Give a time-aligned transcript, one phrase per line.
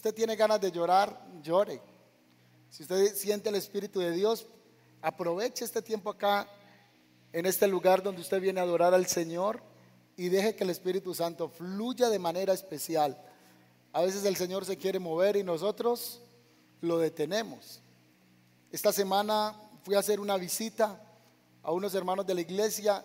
[0.00, 1.78] usted tiene ganas de llorar, llore.
[2.70, 4.46] Si usted siente el Espíritu de Dios,
[5.02, 6.48] aproveche este tiempo acá,
[7.34, 9.62] en este lugar donde usted viene a adorar al Señor
[10.16, 13.22] y deje que el Espíritu Santo fluya de manera especial.
[13.92, 16.22] A veces el Señor se quiere mover y nosotros
[16.80, 17.82] lo detenemos.
[18.72, 20.98] Esta semana fui a hacer una visita
[21.62, 23.04] a unos hermanos de la iglesia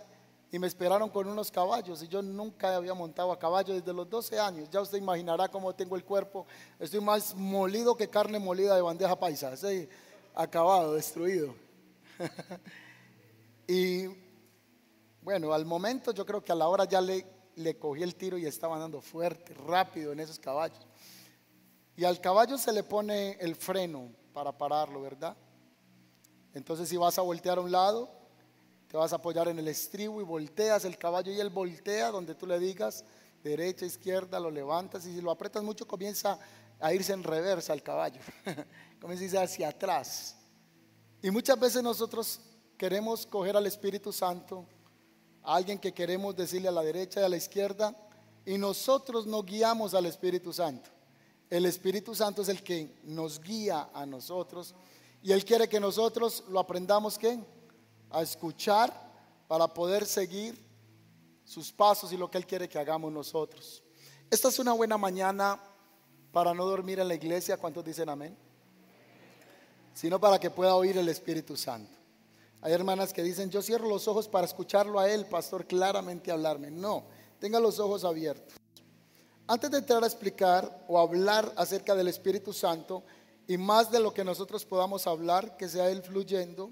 [0.52, 4.10] y me esperaron con unos caballos y yo nunca había montado a caballo desde los
[4.10, 4.70] 12 años.
[4.70, 6.46] Ya usted imaginará cómo tengo el cuerpo.
[6.80, 9.54] Estoy más molido que carne molida de bandeja paisa.
[9.54, 9.90] Estoy
[10.34, 11.56] acabado, destruido.
[13.68, 14.08] y
[15.22, 17.26] bueno, al momento yo creo que a la hora ya le,
[17.56, 20.86] le cogí el tiro y estaba andando fuerte, rápido en esos caballos.
[21.98, 25.36] Y al caballo se le pone el freno para pararlo, ¿verdad?
[26.54, 28.10] Entonces si vas a voltear a un lado,
[28.96, 32.34] te vas a apoyar en el estribo y volteas el caballo y él voltea donde
[32.34, 33.04] tú le digas
[33.44, 36.40] derecha, izquierda, lo levantas y si lo apretas mucho comienza
[36.80, 38.22] a irse en reversa el caballo,
[39.02, 40.38] comienza a irse hacia atrás.
[41.22, 42.40] Y muchas veces nosotros
[42.78, 44.66] queremos coger al Espíritu Santo,
[45.44, 47.94] a alguien que queremos decirle a la derecha y a la izquierda,
[48.46, 50.90] y nosotros no guiamos al Espíritu Santo.
[51.50, 54.74] El Espíritu Santo es el que nos guía a nosotros
[55.22, 57.44] y Él quiere que nosotros lo aprendamos ¿qué?
[58.12, 58.94] A escuchar
[59.48, 60.58] para poder seguir
[61.44, 63.84] sus pasos y lo que Él quiere que hagamos nosotros.
[64.30, 65.60] Esta es una buena mañana
[66.32, 68.36] para no dormir en la iglesia, ¿cuántos dicen amén?
[69.94, 71.96] Sino para que pueda oír el Espíritu Santo.
[72.62, 76.72] Hay hermanas que dicen, yo cierro los ojos para escucharlo a Él, pastor, claramente hablarme.
[76.72, 77.06] No,
[77.40, 78.56] tenga los ojos abiertos.
[79.48, 83.04] Antes de entrar a explicar o hablar acerca del Espíritu Santo,
[83.48, 86.72] y más de lo que nosotros podamos hablar, que sea Él fluyendo,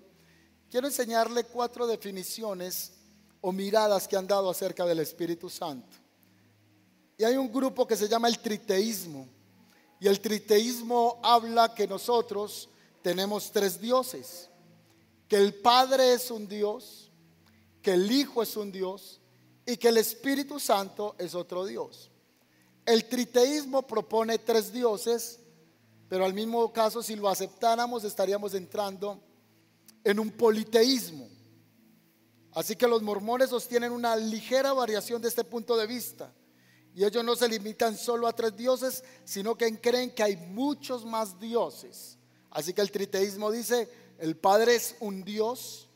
[0.73, 2.93] quiero enseñarle cuatro definiciones
[3.41, 5.95] o miradas que han dado acerca del Espíritu Santo.
[7.15, 9.27] Y hay un grupo que se llama el triteísmo.
[9.99, 12.69] Y el triteísmo habla que nosotros
[13.03, 14.49] tenemos tres dioses.
[15.27, 17.11] Que el Padre es un Dios,
[17.83, 19.21] que el Hijo es un Dios
[19.67, 22.09] y que el Espíritu Santo es otro Dios.
[22.83, 25.39] El triteísmo propone tres dioses
[26.09, 29.19] pero al mismo caso, si lo aceptáramos, estaríamos entrando
[30.03, 31.27] en un politeísmo.
[32.51, 36.31] Así que los mormones sostienen una ligera variación de este punto de vista.
[36.95, 41.05] Y ellos no se limitan solo a tres dioses, sino que creen que hay muchos
[41.05, 42.19] más dioses.
[42.51, 45.89] Así que el triteísmo dice, el Padre es un Dios,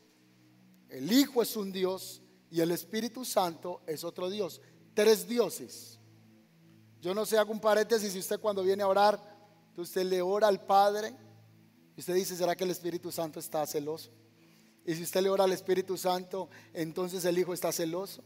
[0.88, 2.20] el Hijo es un Dios
[2.50, 4.60] y el Espíritu Santo es otro Dios.
[4.94, 6.00] Tres dioses.
[7.00, 9.38] Yo no sé, hago un paréntesis si usted cuando viene a orar
[9.82, 11.14] usted le ora al Padre
[11.98, 14.10] y usted dice, ¿será que el Espíritu Santo está celoso?
[14.86, 18.22] Y si usted le ora al Espíritu Santo, entonces el Hijo está celoso.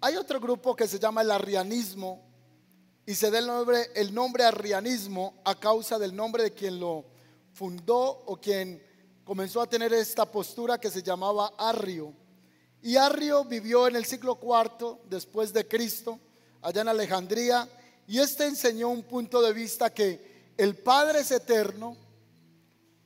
[0.00, 2.26] Hay otro grupo que se llama el arrianismo
[3.04, 7.04] y se da el nombre, el nombre arrianismo a causa del nombre de quien lo
[7.52, 8.82] fundó o quien
[9.22, 12.14] comenzó a tener esta postura que se llamaba Arrio.
[12.80, 16.18] Y Arrio vivió en el siglo IV después de Cristo,
[16.62, 17.68] allá en Alejandría,
[18.06, 21.96] y este enseñó un punto de vista que el Padre es eterno,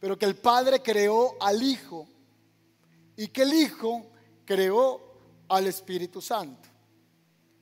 [0.00, 2.06] pero que el Padre creó al Hijo
[3.16, 4.06] y que el Hijo
[4.44, 5.00] creó
[5.48, 6.69] al Espíritu Santo.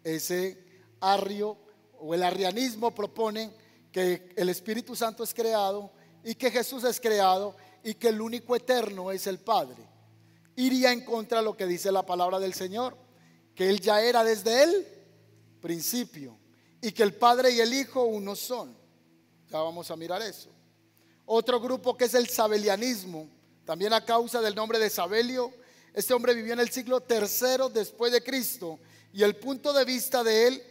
[0.02, 1.56] Ese arrio
[1.98, 3.50] o el arrianismo propone
[3.90, 5.90] que el Espíritu Santo es creado
[6.22, 9.82] y que Jesús es creado y que el único eterno es el Padre.
[10.56, 12.96] Iría en contra de lo que dice la palabra del Señor,
[13.54, 14.86] que Él ya era desde el
[15.60, 16.38] principio
[16.82, 18.76] y que el Padre y el Hijo uno son.
[19.50, 20.50] Ya vamos a mirar eso.
[21.24, 23.28] Otro grupo que es el sabelianismo,
[23.64, 25.52] también a causa del nombre de Sabelio.
[25.92, 28.78] Este hombre vivió en el siglo tercero después de Cristo
[29.12, 30.62] y el punto de vista de él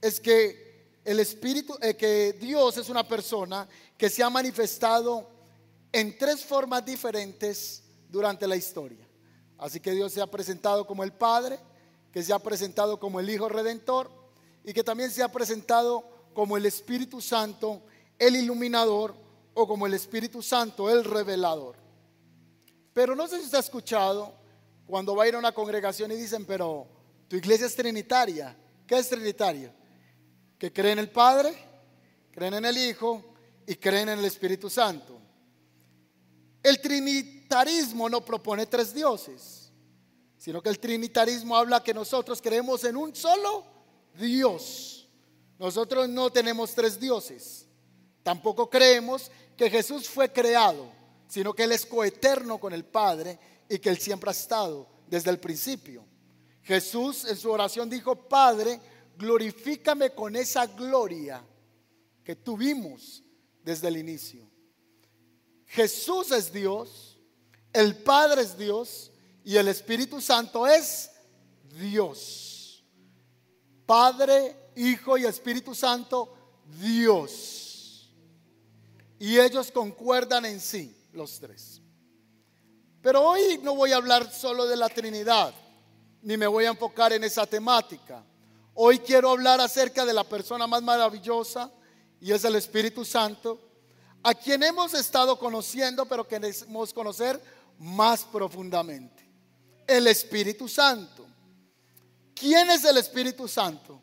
[0.00, 0.70] es que
[1.04, 5.28] el Espíritu, eh, que Dios es una persona que se ha manifestado
[5.92, 9.06] en tres formas diferentes durante la historia.
[9.58, 11.58] Así que Dios se ha presentado como el Padre,
[12.12, 14.10] que se ha presentado como el Hijo Redentor
[14.64, 17.82] y que también se ha presentado como el Espíritu Santo,
[18.20, 19.16] el iluminador
[19.54, 21.74] o como el Espíritu Santo, el revelador.
[22.92, 24.32] Pero no sé si usted ha escuchado
[24.86, 26.86] cuando va a ir a una congregación y dicen, pero
[27.26, 28.56] tu iglesia es trinitaria.
[28.86, 29.74] ¿Qué es trinitaria?
[30.58, 31.54] Que creen en el Padre,
[32.30, 33.34] creen en el Hijo
[33.66, 35.18] y creen en el Espíritu Santo.
[36.62, 39.72] El trinitarismo no propone tres dioses,
[40.36, 43.64] sino que el trinitarismo habla que nosotros creemos en un solo
[44.18, 45.08] Dios.
[45.58, 47.69] Nosotros no tenemos tres dioses.
[48.22, 50.90] Tampoco creemos que Jesús fue creado,
[51.28, 53.38] sino que Él es coeterno con el Padre
[53.68, 56.04] y que Él siempre ha estado desde el principio.
[56.62, 58.80] Jesús en su oración dijo, Padre,
[59.16, 61.42] glorifícame con esa gloria
[62.24, 63.22] que tuvimos
[63.62, 64.48] desde el inicio.
[65.66, 67.18] Jesús es Dios,
[67.72, 69.12] el Padre es Dios
[69.44, 71.10] y el Espíritu Santo es
[71.78, 72.84] Dios.
[73.86, 76.32] Padre, Hijo y Espíritu Santo,
[76.80, 77.69] Dios.
[79.20, 81.82] Y ellos concuerdan en sí, los tres.
[83.02, 85.54] Pero hoy no voy a hablar solo de la Trinidad,
[86.22, 88.24] ni me voy a enfocar en esa temática.
[88.72, 91.70] Hoy quiero hablar acerca de la persona más maravillosa
[92.18, 93.60] y es el Espíritu Santo,
[94.22, 97.38] a quien hemos estado conociendo, pero queremos conocer
[97.78, 99.30] más profundamente.
[99.86, 101.26] El Espíritu Santo.
[102.34, 104.00] ¿Quién es el Espíritu Santo?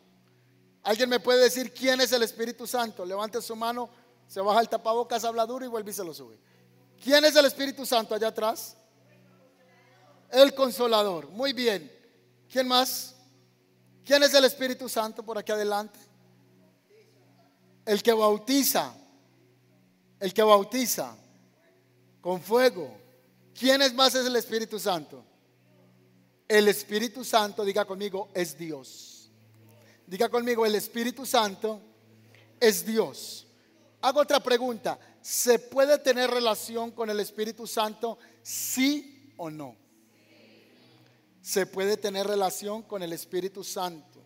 [0.84, 3.04] ¿Alguien me puede decir quién es el Espíritu Santo?
[3.04, 3.90] Levante su mano,
[4.28, 6.38] se baja el tapabocas, habla duro y vuelve y se lo sube.
[7.02, 8.76] ¿Quién es el Espíritu Santo allá atrás?
[10.30, 11.28] El consolador.
[11.30, 11.90] Muy bien.
[12.50, 13.14] ¿Quién más?
[14.04, 15.98] ¿Quién es el Espíritu Santo por aquí adelante?
[17.86, 18.92] El que bautiza.
[20.20, 21.16] El que bautiza
[22.20, 22.94] con fuego.
[23.58, 25.24] ¿Quién es más es el Espíritu Santo?
[26.46, 29.30] El Espíritu Santo, diga conmigo, es Dios.
[30.06, 31.80] Diga conmigo, el Espíritu Santo
[32.60, 33.47] es Dios.
[34.00, 34.98] Hago otra pregunta.
[35.20, 39.76] ¿Se puede tener relación con el Espíritu Santo sí o no?
[41.42, 44.24] Se puede tener relación con el Espíritu Santo.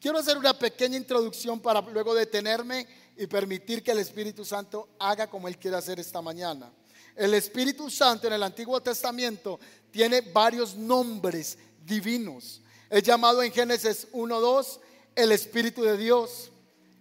[0.00, 5.28] Quiero hacer una pequeña introducción para luego detenerme y permitir que el Espíritu Santo haga
[5.28, 6.72] como Él quiere hacer esta mañana.
[7.16, 12.60] El Espíritu Santo en el Antiguo Testamento tiene varios nombres divinos.
[12.90, 14.80] Es llamado en Génesis 1.2
[15.14, 16.50] el Espíritu de Dios.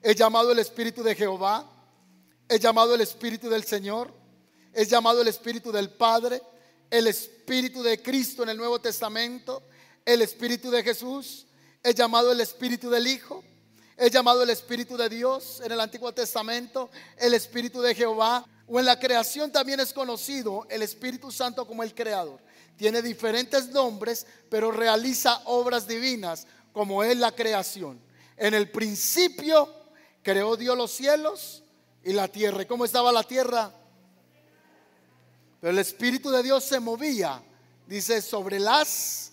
[0.02, 1.73] Es llamado el Espíritu de Jehová.
[2.48, 4.14] Es llamado el Espíritu del Señor.
[4.74, 6.42] Es llamado el Espíritu del Padre.
[6.90, 9.64] El Espíritu de Cristo en el Nuevo Testamento.
[10.06, 11.48] El Espíritu de Jesús
[11.84, 13.44] es llamado el Espíritu del Hijo,
[13.98, 18.80] es llamado el Espíritu de Dios en el Antiguo Testamento, el Espíritu de Jehová, o
[18.80, 22.40] en la creación también es conocido el Espíritu Santo como el Creador.
[22.78, 28.02] Tiene diferentes nombres, pero realiza obras divinas como es la creación.
[28.38, 29.70] En el principio
[30.24, 31.63] creó Dios los cielos
[32.04, 32.64] y la tierra.
[32.64, 33.72] ¿Y cómo estaba la tierra?
[35.60, 37.42] Pero el Espíritu de Dios se movía,
[37.88, 39.32] dice, sobre las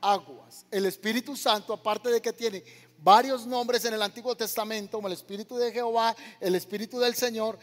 [0.00, 0.66] aguas.
[0.70, 2.62] El Espíritu Santo, aparte de que tiene
[2.98, 7.58] varios nombres en el Antiguo Testamento, como el Espíritu de Jehová, el Espíritu del Señor,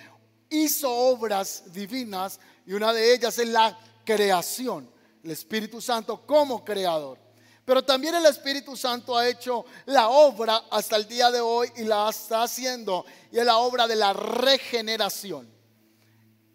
[0.50, 4.90] hizo obras divinas y una de ellas es la creación.
[5.24, 7.27] El Espíritu Santo como creador.
[7.68, 11.84] Pero también el Espíritu Santo ha hecho la obra hasta el día de hoy y
[11.84, 13.06] la está haciendo.
[13.30, 15.46] Y es la obra de la regeneración.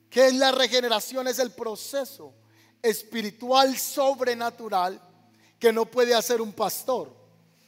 [0.09, 1.29] ¿Qué es la regeneración?
[1.29, 2.33] Es el proceso
[2.81, 4.99] espiritual sobrenatural
[5.59, 7.15] que no puede hacer un pastor.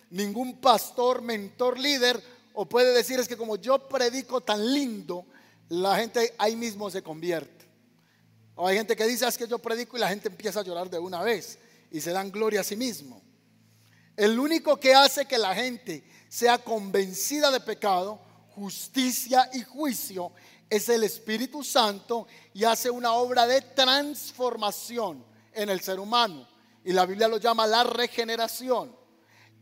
[0.08, 2.22] Ningún pastor, mentor, líder,
[2.54, 5.26] o puede decir es que como yo predico tan lindo,
[5.68, 7.66] la gente ahí mismo se convierte.
[8.54, 10.88] O hay gente que dice es que yo predico y la gente empieza a llorar
[10.88, 11.58] de una vez
[11.90, 13.20] y se dan gloria a sí mismo.
[14.16, 18.20] El único que hace que la gente sea convencida de pecado,
[18.54, 20.32] justicia y juicio
[20.70, 26.48] es el Espíritu Santo y hace una obra de transformación en el ser humano
[26.84, 28.94] y la Biblia lo llama la regeneración.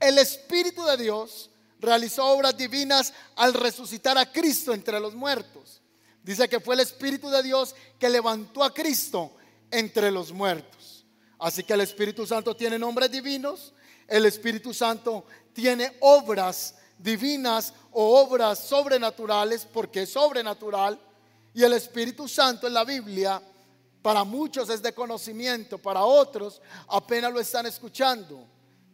[0.00, 5.80] El Espíritu de Dios realizó obras divinas al resucitar a Cristo entre los muertos.
[6.22, 9.32] Dice que fue el Espíritu de Dios que levantó a Cristo
[9.70, 11.06] entre los muertos.
[11.38, 13.72] Así que el Espíritu Santo tiene nombres divinos,
[14.08, 20.98] el Espíritu Santo tiene obras divinas o obras sobrenaturales porque es sobrenatural
[21.54, 23.42] y el Espíritu Santo en la Biblia
[24.00, 28.46] para muchos es de conocimiento, para otros apenas lo están escuchando.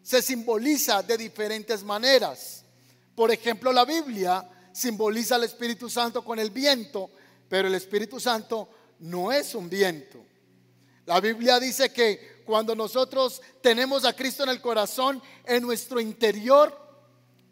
[0.03, 2.65] Se simboliza de diferentes maneras.
[3.15, 7.11] Por ejemplo, la Biblia simboliza al Espíritu Santo con el viento,
[7.49, 8.69] pero el Espíritu Santo
[9.01, 10.25] no es un viento.
[11.07, 16.75] La Biblia dice que cuando nosotros tenemos a Cristo en el corazón, en nuestro interior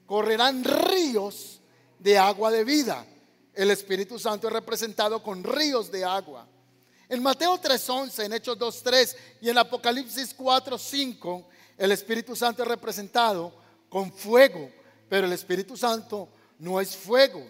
[0.07, 1.61] correrán ríos
[1.99, 3.05] de agua de vida.
[3.53, 6.49] El Espíritu Santo es representado con ríos de agua.
[7.11, 11.45] En Mateo 3:11, en Hechos 2:3 y en Apocalipsis 4:5,
[11.77, 13.53] el Espíritu Santo es representado
[13.91, 14.71] con fuego,
[15.11, 16.27] pero el Espíritu Santo
[16.59, 17.47] no es fuego.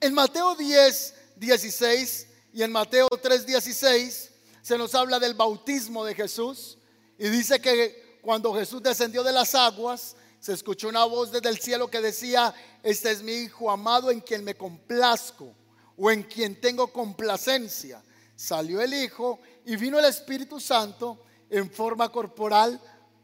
[0.00, 4.27] En Mateo 10, 16 y en Mateo 3, 16
[4.68, 6.76] se nos habla del bautismo de Jesús
[7.16, 11.58] y dice que cuando Jesús descendió de las aguas, se escuchó una voz desde el
[11.58, 15.54] cielo que decía, este es mi Hijo amado en quien me complazco
[15.96, 18.02] o en quien tengo complacencia
[18.36, 22.78] salió el Hijo y vino el Espíritu Santo en forma corporal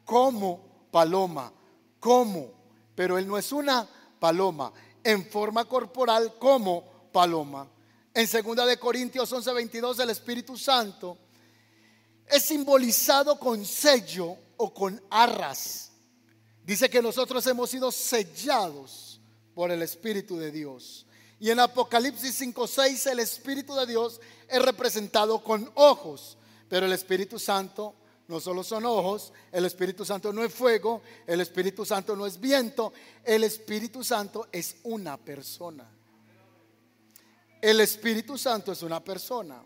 [0.07, 1.53] como paloma.
[2.01, 2.53] Como,
[2.95, 3.87] pero Él no es una
[4.19, 4.73] paloma,
[5.03, 7.69] en forma corporal como paloma.
[8.15, 11.19] En 2 de Corintios 11:22 el Espíritu Santo
[12.29, 15.91] es simbolizado con sello o con arras.
[16.65, 19.21] Dice que nosotros hemos sido sellados
[19.55, 21.07] por el Espíritu de Dios.
[21.39, 26.39] Y en Apocalipsis 5:6 el Espíritu de Dios es representado con ojos,
[26.69, 27.95] pero el Espíritu Santo
[28.29, 32.41] no solo son ojos, el Espíritu Santo no es fuego, el Espíritu Santo no es
[32.41, 35.91] viento, el Espíritu Santo es una persona.
[37.61, 39.63] El Espíritu Santo es una persona.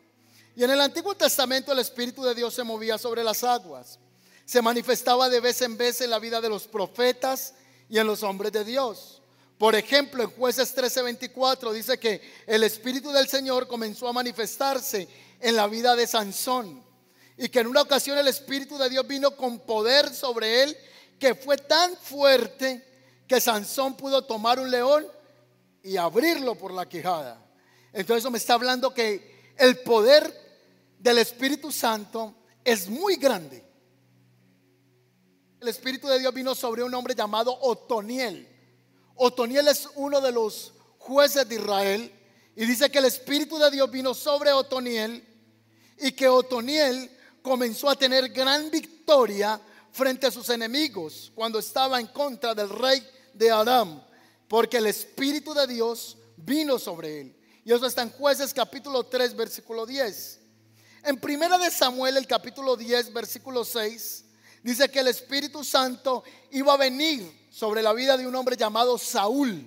[0.59, 4.01] Y en el Antiguo Testamento el Espíritu de Dios se movía sobre las aguas.
[4.45, 7.55] Se manifestaba de vez en vez en la vida de los profetas
[7.89, 9.23] y en los hombres de Dios.
[9.57, 15.07] Por ejemplo, en jueces 13:24 dice que el Espíritu del Señor comenzó a manifestarse
[15.39, 16.83] en la vida de Sansón
[17.37, 20.77] y que en una ocasión el Espíritu de Dios vino con poder sobre él,
[21.21, 22.85] que fue tan fuerte
[23.29, 25.07] que Sansón pudo tomar un león
[25.85, 27.41] y abrirlo por la quijada.
[27.93, 30.48] Entonces eso me está hablando que el poder
[30.99, 33.65] del Espíritu Santo es muy grande.
[35.61, 38.49] El Espíritu de Dios vino sobre un hombre llamado Otoniel.
[39.17, 42.13] Otoniel es uno de los jueces de Israel
[42.55, 45.25] y dice que el Espíritu de Dios vino sobre Otoniel
[45.99, 47.11] y que Otoniel
[47.43, 53.03] comenzó a tener gran victoria frente a sus enemigos cuando estaba en contra del rey
[53.35, 54.03] de Aram,
[54.47, 57.37] porque el Espíritu de Dios vino sobre él.
[57.65, 60.38] Y eso está en jueces capítulo 3, versículo 10.
[61.09, 64.25] En primera de Samuel, el capítulo 10, versículo 6,
[64.63, 68.99] dice que el Espíritu Santo iba a venir sobre la vida de un hombre llamado
[68.99, 69.67] Saúl.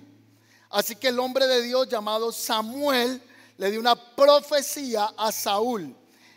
[0.70, 3.20] Así que el hombre de Dios llamado Samuel
[3.58, 5.96] le dio una profecía a Saúl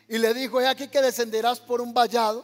[0.09, 2.43] y le dijo, he aquí que descenderás por un vallado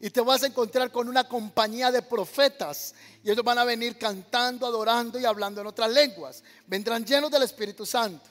[0.00, 3.96] y te vas a encontrar con una compañía de profetas y ellos van a venir
[3.98, 6.42] cantando, adorando y hablando en otras lenguas.
[6.66, 8.28] Vendrán llenos del Espíritu Santo.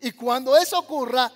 [0.00, 1.30] Y cuando eso ocurra,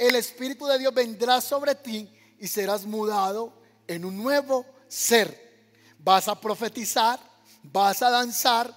[0.00, 3.52] el Espíritu de Dios vendrá sobre ti y serás mudado
[3.86, 5.50] en un nuevo ser.
[5.98, 7.20] Vas a profetizar,
[7.62, 8.74] vas a danzar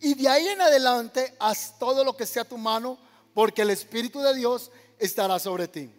[0.00, 2.98] y de ahí en adelante haz todo lo que sea tu mano
[3.34, 5.90] porque el Espíritu de Dios estará sobre ti.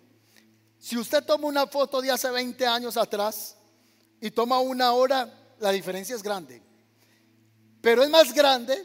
[0.80, 3.56] Si usted toma una foto de hace 20 años atrás
[4.20, 6.64] y toma una hora, la diferencia es grande.
[7.82, 8.84] Pero es más grande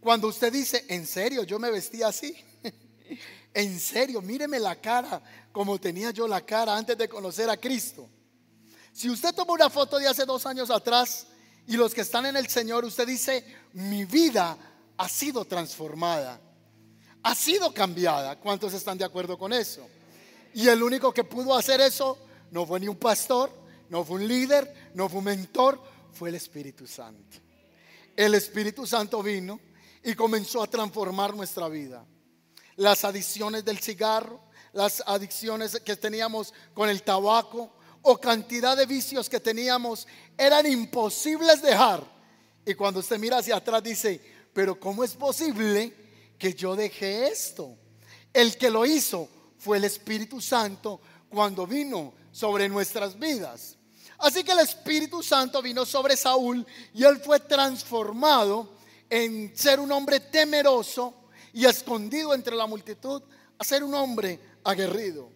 [0.00, 2.34] cuando usted dice, en serio, yo me vestía así.
[3.56, 8.06] en serio, míreme la cara como tenía yo la cara antes de conocer a Cristo.
[8.92, 11.26] Si usted toma una foto de hace dos años atrás
[11.66, 14.58] y los que están en el Señor, usted dice, mi vida
[14.98, 16.38] ha sido transformada,
[17.22, 18.38] ha sido cambiada.
[18.38, 19.88] ¿Cuántos están de acuerdo con eso?
[20.52, 22.18] Y el único que pudo hacer eso
[22.50, 23.50] no fue ni un pastor,
[23.88, 25.82] no fue un líder, no fue un mentor,
[26.12, 27.38] fue el Espíritu Santo.
[28.14, 29.58] El Espíritu Santo vino
[30.04, 32.04] y comenzó a transformar nuestra vida.
[32.76, 34.40] Las adicciones del cigarro,
[34.72, 40.06] las adicciones que teníamos con el tabaco o cantidad de vicios que teníamos
[40.36, 42.04] eran imposibles dejar.
[42.64, 44.20] Y cuando usted mira hacia atrás dice,
[44.52, 45.94] pero ¿cómo es posible
[46.38, 47.76] que yo dejé esto?
[48.32, 49.28] El que lo hizo
[49.58, 53.76] fue el Espíritu Santo cuando vino sobre nuestras vidas.
[54.18, 58.76] Así que el Espíritu Santo vino sobre Saúl y él fue transformado
[59.10, 61.25] en ser un hombre temeroso
[61.56, 63.22] y escondido entre la multitud
[63.58, 65.30] a ser un hombre aguerrido.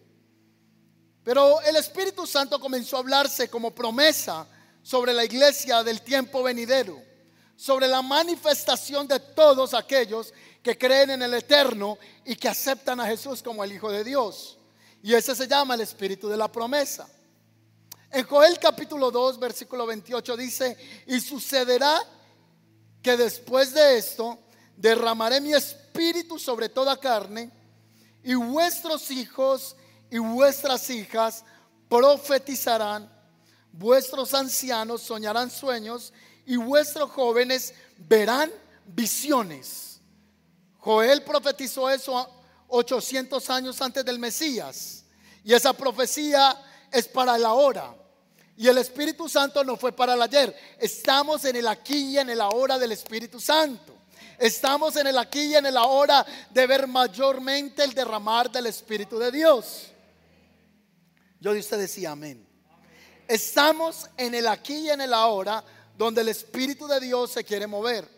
[1.23, 4.45] Pero el Espíritu Santo comenzó a hablarse como promesa
[4.83, 7.01] sobre la iglesia del tiempo venidero,
[7.55, 13.07] sobre la manifestación de todos aquellos que creen en el eterno y que aceptan a
[13.07, 14.59] Jesús como el Hijo de Dios.
[15.01, 17.09] Y ese se llama el Espíritu de la promesa.
[18.11, 21.99] En Joel capítulo 2, versículo 28 dice, y sucederá
[23.01, 24.37] que después de esto
[24.77, 25.80] derramaré mi espíritu
[26.37, 27.51] sobre toda carne,
[28.23, 29.75] y vuestros hijos
[30.09, 31.43] y vuestras hijas
[31.89, 33.11] profetizarán,
[33.71, 36.13] vuestros ancianos soñarán sueños,
[36.45, 38.51] y vuestros jóvenes verán
[38.85, 40.01] visiones.
[40.79, 42.27] Joel profetizó eso
[42.67, 45.05] 800 años antes del Mesías.
[45.43, 46.57] Y esa profecía
[46.91, 47.95] es para la hora.
[48.57, 50.55] Y el Espíritu Santo no fue para el ayer.
[50.79, 54.00] Estamos en el aquí y en el ahora del Espíritu Santo.
[54.41, 59.19] Estamos en el aquí y en el ahora de ver mayormente el derramar del Espíritu
[59.19, 59.91] de Dios.
[61.39, 62.43] Yo de usted decía amén.
[63.27, 65.63] Estamos en el aquí y en el ahora
[65.95, 68.09] donde el Espíritu de Dios se quiere mover.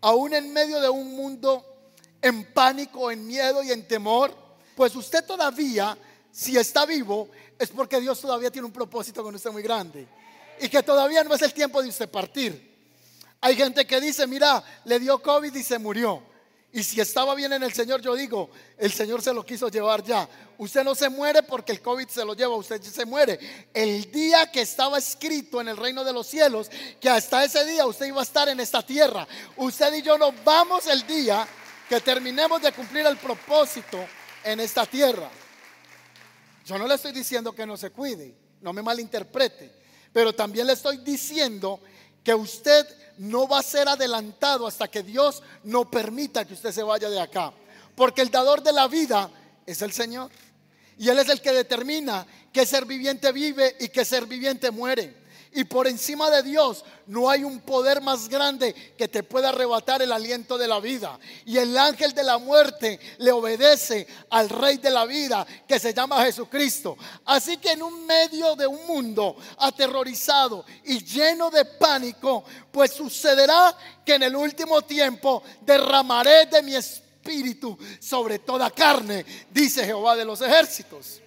[0.00, 4.34] Aún en medio de un mundo en pánico, en miedo y en temor,
[4.74, 5.96] pues usted todavía,
[6.32, 10.08] si está vivo, es porque Dios todavía tiene un propósito con usted muy grande.
[10.60, 12.71] Y que todavía no es el tiempo de usted partir.
[13.44, 16.22] Hay gente que dice, mira, le dio COVID y se murió.
[16.72, 20.02] Y si estaba bien en el Señor, yo digo, el Señor se lo quiso llevar
[20.02, 20.26] ya.
[20.56, 23.68] Usted no se muere porque el COVID se lo lleva, usted se muere.
[23.74, 26.70] El día que estaba escrito en el reino de los cielos,
[27.00, 29.26] que hasta ese día usted iba a estar en esta tierra.
[29.56, 31.46] Usted y yo nos vamos el día
[31.88, 33.98] que terminemos de cumplir el propósito
[34.44, 35.28] en esta tierra.
[36.64, 39.72] Yo no le estoy diciendo que no se cuide, no me malinterprete,
[40.12, 41.80] pero también le estoy diciendo
[42.24, 42.86] que usted
[43.18, 47.20] no va a ser adelantado hasta que Dios no permita que usted se vaya de
[47.20, 47.52] acá.
[47.94, 49.30] Porque el dador de la vida
[49.66, 50.30] es el Señor.
[50.98, 55.21] Y Él es el que determina qué ser viviente vive y qué ser viviente muere.
[55.54, 60.00] Y por encima de Dios no hay un poder más grande que te pueda arrebatar
[60.00, 61.18] el aliento de la vida.
[61.44, 65.92] Y el ángel de la muerte le obedece al rey de la vida que se
[65.92, 66.96] llama Jesucristo.
[67.26, 73.76] Así que en un medio de un mundo aterrorizado y lleno de pánico, pues sucederá
[74.06, 80.24] que en el último tiempo derramaré de mi espíritu sobre toda carne, dice Jehová de
[80.24, 81.20] los ejércitos.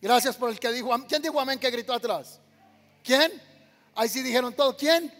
[0.00, 2.41] Gracias por el que dijo, ¿quién dijo amén que gritó atrás?
[3.02, 3.32] ¿Quién?
[3.94, 4.76] Ahí sí dijeron todo.
[4.76, 5.12] ¿Quién?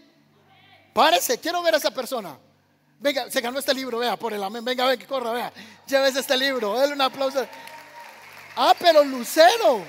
[0.92, 2.38] Párese, quiero ver a esa persona.
[2.98, 4.64] Venga, se ganó este libro, vea, por el amén.
[4.64, 5.52] Venga, venga, que corra, vea.
[5.86, 7.44] Llévese este libro, déle un aplauso.
[8.54, 9.82] Ah, pero Lucero,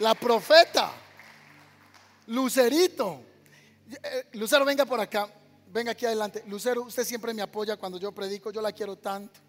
[0.00, 0.90] la profeta,
[2.26, 3.22] Lucerito.
[4.02, 5.28] Eh, Lucero, venga por acá,
[5.68, 6.42] venga aquí adelante.
[6.46, 9.40] Lucero, usted siempre me apoya cuando yo predico, yo la quiero tanto.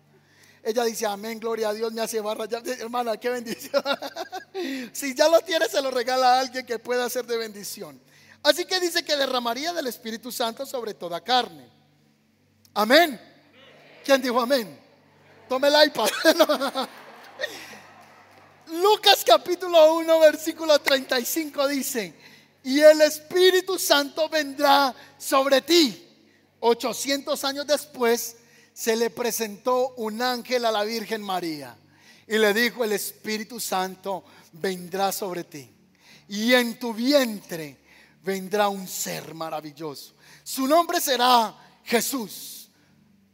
[0.64, 2.46] Ella dice, amén, gloria a Dios, me hace barra.
[2.46, 3.84] Ya, hermana, qué bendición.
[4.94, 8.00] si ya lo tiene, se lo regala a alguien que pueda ser de bendición.
[8.44, 11.70] Así que dice que derramaría del Espíritu Santo sobre toda carne.
[12.74, 13.20] Amén.
[14.04, 14.80] ¿Quién dijo amén?
[15.48, 16.10] Tome el iPad.
[18.68, 22.14] Lucas capítulo 1, versículo 35 dice,
[22.64, 26.08] y el Espíritu Santo vendrá sobre ti.
[26.62, 28.38] 800 años después
[28.74, 31.76] se le presentó un ángel a la Virgen María
[32.28, 35.70] y le dijo, el Espíritu Santo vendrá sobre ti
[36.28, 37.78] y en tu vientre
[38.24, 40.14] vendrá un ser maravilloso.
[40.44, 42.70] Su nombre será Jesús.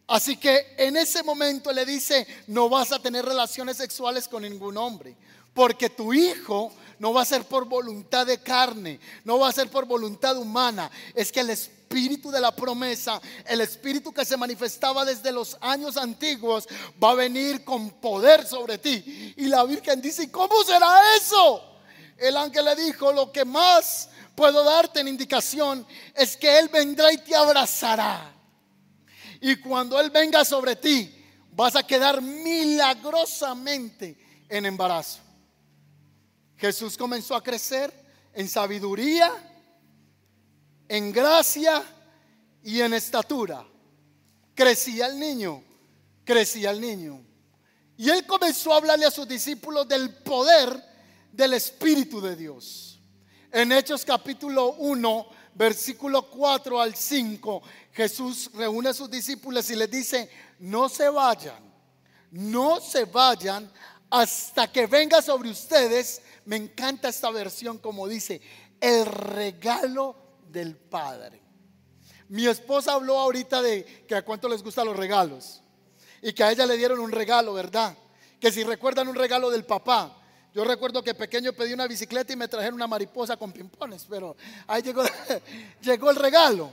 [0.07, 4.77] Así que en ese momento le dice, no vas a tener relaciones sexuales con ningún
[4.77, 5.15] hombre,
[5.53, 9.69] porque tu hijo no va a ser por voluntad de carne, no va a ser
[9.69, 14.35] por voluntad humana, es que el Espíritu espíritu de la promesa, el espíritu que se
[14.35, 16.67] manifestaba desde los años antiguos,
[17.01, 19.33] va a venir con poder sobre ti.
[19.37, 21.63] Y la Virgen dice, ¿cómo será eso?
[22.17, 27.09] El ángel le dijo, lo que más puedo darte en indicación es que Él vendrá
[27.13, 28.33] y te abrazará.
[29.39, 31.13] Y cuando Él venga sobre ti,
[31.53, 34.17] vas a quedar milagrosamente
[34.49, 35.19] en embarazo.
[36.57, 37.93] Jesús comenzó a crecer
[38.33, 39.31] en sabiduría,
[40.87, 41.83] en gracia
[42.63, 43.65] y en estatura.
[44.55, 45.63] Crecía el niño,
[46.23, 47.21] crecía el niño.
[47.97, 50.83] Y él comenzó a hablarle a sus discípulos del poder
[51.31, 52.99] del Espíritu de Dios.
[53.51, 57.61] En Hechos capítulo 1, versículo 4 al 5,
[57.93, 61.73] Jesús reúne a sus discípulos y les dice, no se vayan,
[62.31, 63.71] no se vayan
[64.09, 66.21] hasta que venga sobre ustedes.
[66.45, 68.41] Me encanta esta versión como dice,
[68.79, 70.26] el regalo
[70.57, 71.41] del Padre.
[72.29, 75.61] Mi esposa habló ahorita de que a cuánto les gustan los regalos
[76.21, 77.95] y que a ella le dieron un regalo, ¿verdad?
[78.39, 80.13] Que si recuerdan un regalo del papá.
[80.53, 84.35] Yo recuerdo que pequeño pedí una bicicleta y me trajeron una mariposa con pimpones, pero
[84.65, 85.03] ahí llegó,
[85.81, 86.71] llegó el regalo.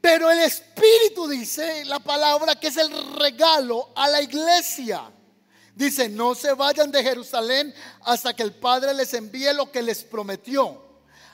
[0.00, 5.12] Pero el Espíritu dice la palabra que es el regalo a la iglesia.
[5.74, 10.02] Dice, no se vayan de Jerusalén hasta que el Padre les envíe lo que les
[10.02, 10.87] prometió.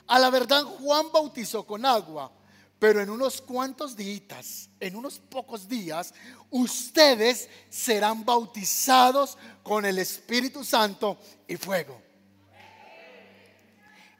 [0.06, 2.30] A la verdad, Juan bautizó con agua,
[2.78, 6.12] pero en unos cuantos días, en unos pocos días,
[6.50, 12.00] ustedes serán bautizados con el Espíritu Santo y fuego.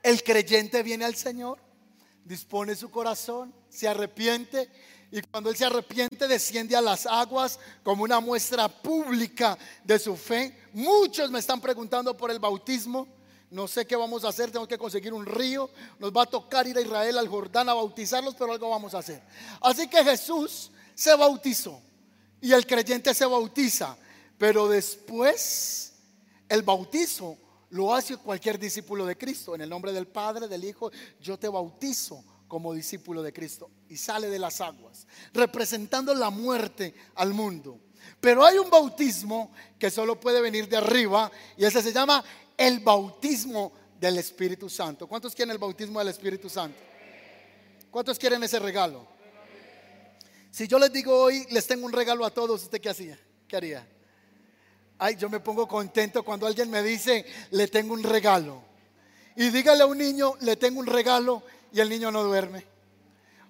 [0.03, 1.59] El creyente viene al Señor,
[2.25, 4.71] dispone su corazón, se arrepiente
[5.11, 10.17] y cuando Él se arrepiente desciende a las aguas como una muestra pública de su
[10.17, 10.59] fe.
[10.73, 13.07] Muchos me están preguntando por el bautismo.
[13.55, 15.71] No sé qué vamos a hacer, tengo que conseguir un río.
[16.01, 18.99] Nos va a tocar ir a Israel, al Jordán, a bautizarlos, pero algo vamos a
[18.99, 19.23] hacer.
[19.61, 21.81] Así que Jesús se bautizó
[22.41, 23.97] y el creyente se bautiza.
[24.39, 25.93] Pero después
[26.49, 27.39] el bautizo
[27.71, 29.55] lo hace cualquier discípulo de Cristo.
[29.55, 30.91] En el nombre del Padre, del Hijo,
[31.21, 33.71] yo te bautizo como discípulo de Cristo.
[33.89, 37.79] Y sale de las aguas, representando la muerte al mundo.
[38.21, 42.25] Pero hay un bautismo que solo puede venir de arriba y ese se llama
[42.57, 45.07] el bautismo del Espíritu Santo.
[45.07, 46.79] ¿Cuántos quieren el bautismo del Espíritu Santo?
[47.91, 49.07] ¿Cuántos quieren ese regalo?
[50.51, 53.19] Si yo les digo hoy, les tengo un regalo a todos, ¿usted qué hacía?
[53.49, 53.89] ¿Qué haría?
[54.99, 58.63] Ay, yo me pongo contento cuando alguien me dice, le tengo un regalo.
[59.37, 62.65] Y dígale a un niño, le tengo un regalo y el niño no duerme.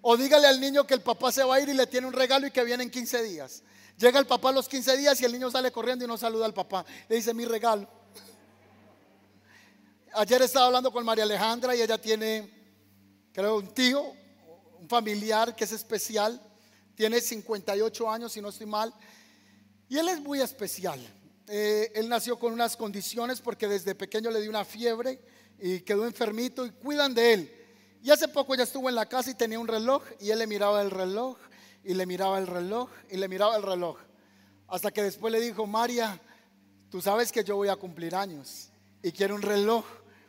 [0.01, 2.12] O dígale al niño que el papá se va a ir y le tiene un
[2.12, 3.62] regalo y que viene en 15 días.
[3.99, 6.47] Llega el papá a los 15 días y el niño sale corriendo y no saluda
[6.47, 6.85] al papá.
[7.09, 7.88] Le dice, mi regalo.
[10.16, 12.48] Ayer estaba hablando con María Alejandra y ella tiene,
[13.33, 14.00] creo, un tío,
[14.79, 16.40] un familiar que es especial.
[16.94, 18.94] Tiene 58 años, si no estoy mal.
[19.88, 21.00] Y él es muy especial.
[21.48, 25.20] Eh, él nació con unas condiciones porque desde pequeño le dio una fiebre
[25.59, 27.53] y quedó enfermito y cuidan de él.
[28.00, 30.46] Y hace poco ya estuvo en la casa y tenía un reloj y él le
[30.46, 31.37] miraba el reloj
[31.83, 33.98] y le miraba el reloj y le miraba el reloj.
[34.68, 36.20] Hasta que después le dijo, María,
[36.88, 38.68] tú sabes que yo voy a cumplir años
[39.03, 39.85] y quiero un reloj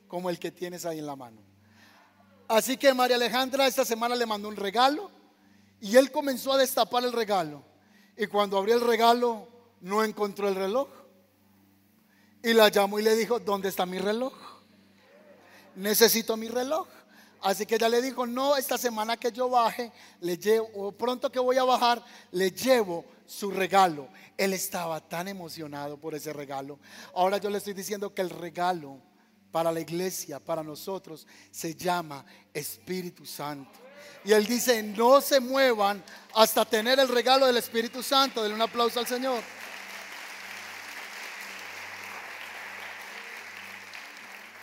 [0.08, 1.42] como el que tienes ahí en la mano.
[2.48, 5.10] Así que María Alejandra esta semana le mandó un regalo
[5.82, 7.64] y él comenzó a destapar el regalo.
[8.18, 9.48] Y cuando abrió el regalo
[9.82, 10.88] no encontró el reloj.
[12.44, 14.34] Y la llamó y le dijo, ¿dónde está mi reloj?
[15.76, 16.88] Necesito mi reloj.
[17.42, 19.92] Así que ella le dijo, no, esta semana que yo baje,
[20.22, 24.08] le llevo, o pronto que voy a bajar, le llevo su regalo.
[24.38, 26.80] Él estaba tan emocionado por ese regalo.
[27.14, 29.00] Ahora yo le estoy diciendo que el regalo
[29.56, 33.80] para la iglesia, para nosotros, se llama Espíritu Santo.
[34.26, 38.42] Y él dice, no se muevan hasta tener el regalo del Espíritu Santo.
[38.42, 39.42] Denle un aplauso al Señor.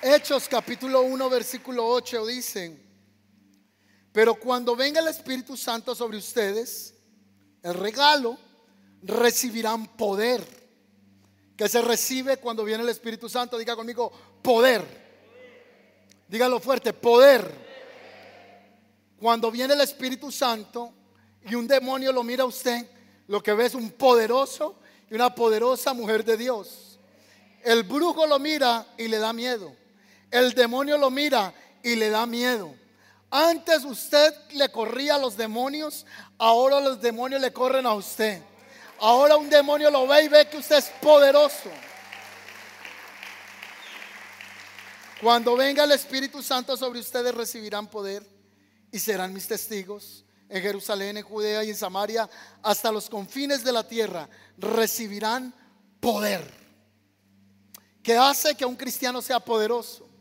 [0.02, 2.78] Hechos capítulo 1 versículo 8 dicen,
[4.12, 6.92] pero cuando venga el Espíritu Santo sobre ustedes,
[7.62, 8.36] el regalo,
[9.02, 10.61] recibirán poder.
[11.56, 14.10] Que se recibe cuando viene el Espíritu Santo, diga conmigo,
[14.42, 14.82] poder.
[16.28, 17.50] Dígalo fuerte, poder.
[19.20, 20.92] Cuando viene el Espíritu Santo
[21.44, 22.86] y un demonio lo mira a usted,
[23.28, 24.76] lo que ve es un poderoso
[25.10, 26.98] y una poderosa mujer de Dios.
[27.62, 29.74] El brujo lo mira y le da miedo.
[30.30, 32.74] El demonio lo mira y le da miedo.
[33.30, 36.04] Antes usted le corría a los demonios,
[36.38, 38.42] ahora los demonios le corren a usted.
[39.02, 41.70] Ahora un demonio lo ve y ve que usted es poderoso.
[45.20, 48.24] Cuando venga el Espíritu Santo sobre ustedes recibirán poder
[48.90, 52.30] y serán mis testigos en Jerusalén, en Judea y en Samaria,
[52.62, 54.28] hasta los confines de la tierra.
[54.56, 55.52] Recibirán
[55.98, 56.48] poder.
[58.02, 60.12] ¿Qué hace que un cristiano sea poderoso?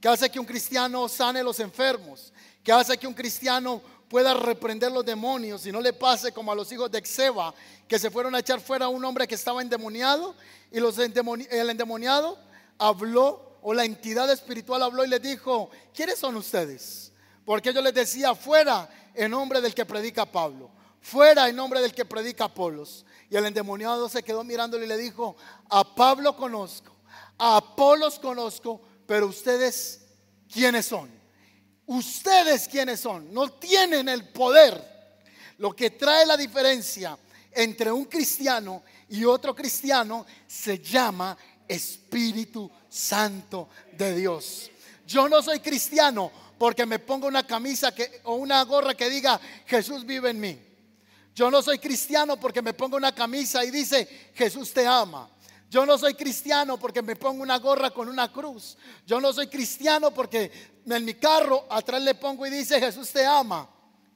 [0.00, 2.32] que hace que un cristiano sane los enfermos,
[2.64, 6.54] que hace que un cristiano pueda reprender los demonios y no le pase como a
[6.56, 7.54] los hijos de Exeba,
[7.86, 10.34] que se fueron a echar fuera a un hombre que estaba endemoniado
[10.72, 12.36] y los el endemoniado
[12.76, 17.12] habló o la entidad espiritual habló y les dijo, ¿quiénes son ustedes?
[17.44, 21.94] Porque yo les decía, fuera en nombre del que predica Pablo, fuera en nombre del
[21.94, 23.06] que predica Apolos.
[23.30, 25.36] Y el endemoniado se quedó mirándole y le dijo,
[25.68, 26.96] a Pablo conozco,
[27.38, 30.00] a Apolos conozco, pero ustedes,
[30.52, 31.19] ¿quiénes son?
[31.90, 33.34] Ustedes, ¿quiénes son?
[33.34, 34.80] No tienen el poder.
[35.58, 37.18] Lo que trae la diferencia
[37.50, 44.70] entre un cristiano y otro cristiano se llama Espíritu Santo de Dios.
[45.04, 49.40] Yo no soy cristiano porque me pongo una camisa que, o una gorra que diga
[49.66, 50.60] Jesús vive en mí.
[51.34, 55.28] Yo no soy cristiano porque me pongo una camisa y dice Jesús te ama.
[55.70, 58.76] Yo no soy cristiano porque me pongo una gorra con una cruz.
[59.06, 60.50] Yo no soy cristiano porque
[60.84, 63.68] en mi carro atrás le pongo y dice Jesús te ama.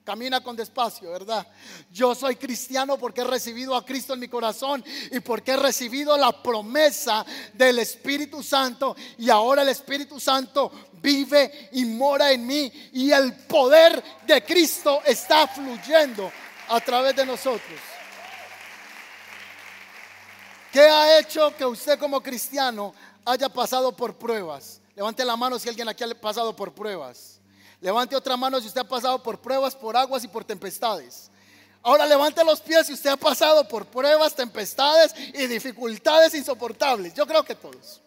[0.02, 1.46] Camina con despacio, ¿verdad?
[1.90, 6.16] Yo soy cristiano porque he recibido a Cristo en mi corazón y porque he recibido
[6.18, 12.70] la promesa del Espíritu Santo y ahora el Espíritu Santo vive y mora en mí
[12.92, 16.30] y el poder de Cristo está fluyendo
[16.68, 17.93] a través de nosotros.
[20.74, 22.92] ¿Qué ha hecho que usted como cristiano
[23.24, 24.80] haya pasado por pruebas?
[24.96, 27.38] Levante la mano si alguien aquí ha pasado por pruebas.
[27.80, 31.30] Levante otra mano si usted ha pasado por pruebas, por aguas y por tempestades.
[31.80, 37.14] Ahora levante los pies si usted ha pasado por pruebas, tempestades y dificultades insoportables.
[37.14, 38.00] Yo creo que todos.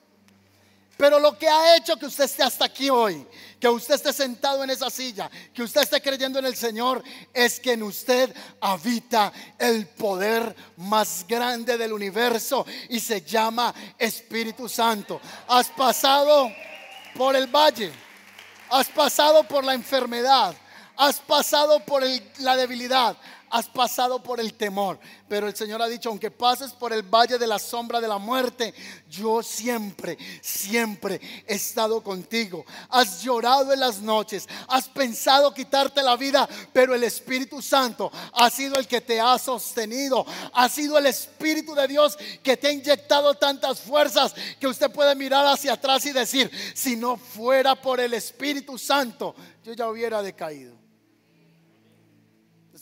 [0.98, 3.26] Pero lo que ha hecho que usted esté hasta aquí hoy,
[3.60, 7.60] que usted esté sentado en esa silla, que usted esté creyendo en el Señor, es
[7.60, 15.22] que en usted habita el poder más grande del universo y se llama Espíritu Santo.
[15.48, 16.52] Has pasado
[17.16, 17.92] por el valle,
[18.70, 20.56] has pasado por la enfermedad,
[20.96, 22.04] has pasado por
[22.40, 23.16] la debilidad,
[23.50, 27.38] has pasado por el temor, pero el Señor ha dicho, aunque pases por el valle
[27.38, 28.74] de la sombra de la muerte,
[29.10, 32.66] yo siempre, siempre he estado contigo.
[32.90, 38.50] Has llorado en las noches, has pensado quitarte la vida, pero el Espíritu Santo ha
[38.50, 42.72] sido el que te ha sostenido, ha sido el Espíritu de Dios que te ha
[42.72, 48.00] inyectado tantas fuerzas que usted puede mirar hacia atrás y decir, si no fuera por
[48.00, 50.77] el Espíritu Santo, yo ya hubiera decaído.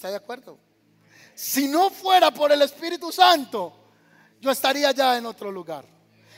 [0.05, 0.59] ¿Está de acuerdo?
[1.33, 3.73] Si no fuera por el Espíritu Santo,
[4.39, 5.83] yo estaría ya en otro lugar.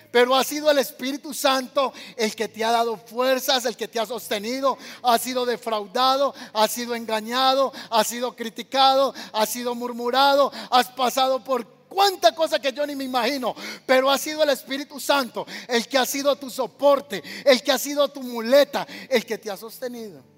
[0.10, 4.00] Pero ha sido el Espíritu Santo el que te ha dado fuerzas, el que te
[4.00, 10.88] ha sostenido, ha sido defraudado, ha sido engañado, ha sido criticado, ha sido murmurado, has
[10.92, 13.54] pasado por cuánta cosa que yo ni me imagino,
[13.86, 17.78] pero ha sido el Espíritu Santo el que ha sido tu soporte, el que ha
[17.78, 20.37] sido tu muleta, el que te ha sostenido.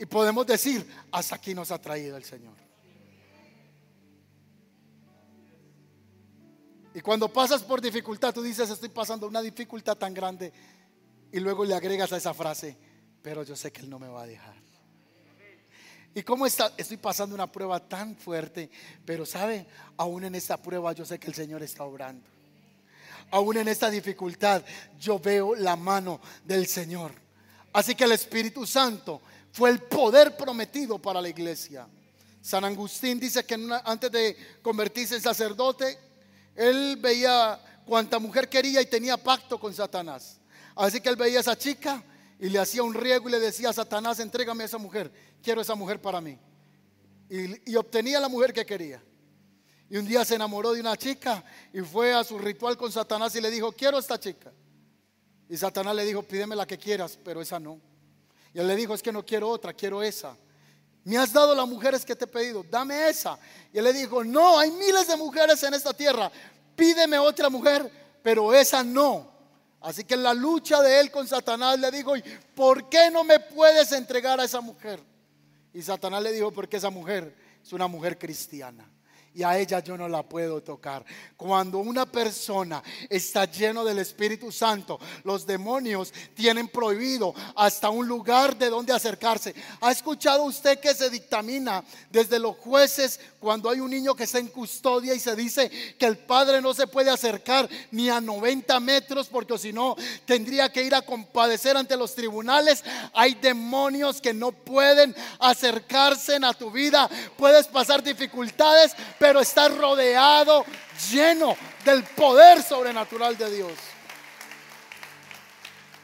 [0.00, 2.54] Y podemos decir, hasta aquí nos ha traído el Señor.
[6.94, 10.54] Y cuando pasas por dificultad, tú dices, estoy pasando una dificultad tan grande.
[11.30, 12.78] Y luego le agregas a esa frase,
[13.20, 14.54] pero yo sé que Él no me va a dejar.
[16.14, 16.72] ¿Y cómo está?
[16.78, 18.70] Estoy pasando una prueba tan fuerte,
[19.04, 19.66] pero sabe,
[19.98, 22.26] aún en esta prueba yo sé que el Señor está obrando.
[23.32, 24.64] Aún en esta dificultad
[24.98, 27.12] yo veo la mano del Señor.
[27.74, 29.20] Así que el Espíritu Santo
[29.52, 31.88] fue el poder prometido para la iglesia.
[32.40, 35.98] San Agustín dice que antes de convertirse en sacerdote,
[36.54, 40.38] él veía cuanta mujer quería y tenía pacto con Satanás.
[40.74, 42.02] Así que él veía a esa chica
[42.38, 45.60] y le hacía un riego y le decía a Satanás, entrégame a esa mujer, quiero
[45.60, 46.38] esa mujer para mí.
[47.28, 49.02] Y, y obtenía la mujer que quería.
[49.90, 53.34] Y un día se enamoró de una chica y fue a su ritual con Satanás
[53.34, 54.52] y le dijo, quiero esta chica.
[55.48, 57.89] Y Satanás le dijo, pídeme la que quieras, pero esa no.
[58.52, 60.36] Y él le dijo, es que no quiero otra, quiero esa.
[61.04, 63.38] Me has dado las mujeres que te he pedido, dame esa.
[63.72, 66.30] Y él le dijo, no, hay miles de mujeres en esta tierra,
[66.76, 67.90] pídeme otra mujer,
[68.22, 69.30] pero esa no.
[69.80, 72.12] Así que en la lucha de él con Satanás le dijo,
[72.54, 75.00] ¿por qué no me puedes entregar a esa mujer?
[75.72, 78.86] Y Satanás le dijo, porque esa mujer es una mujer cristiana
[79.34, 81.04] y a ella yo no la puedo tocar.
[81.36, 88.56] Cuando una persona está lleno del Espíritu Santo, los demonios tienen prohibido hasta un lugar
[88.56, 89.54] de donde acercarse.
[89.80, 94.38] ¿Ha escuchado usted que se dictamina desde los jueces cuando hay un niño que está
[94.38, 98.78] en custodia y se dice que el padre no se puede acercar ni a 90
[98.80, 102.84] metros porque si no tendría que ir a compadecer ante los tribunales?
[103.14, 107.08] Hay demonios que no pueden acercarse a tu vida.
[107.36, 110.64] Puedes pasar dificultades pero está rodeado,
[111.10, 113.72] lleno del poder sobrenatural de Dios.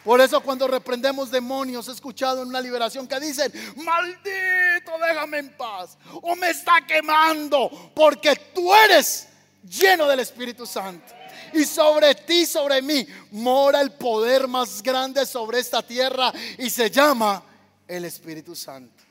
[0.07, 5.57] Por eso cuando reprendemos demonios, he escuchado en una liberación que dicen, maldito, déjame en
[5.57, 9.27] paz, o me está quemando, porque tú eres
[9.69, 11.13] lleno del Espíritu Santo.
[11.53, 16.89] Y sobre ti, sobre mí, mora el poder más grande sobre esta tierra y se
[16.89, 17.43] llama
[17.89, 19.03] el Espíritu Santo.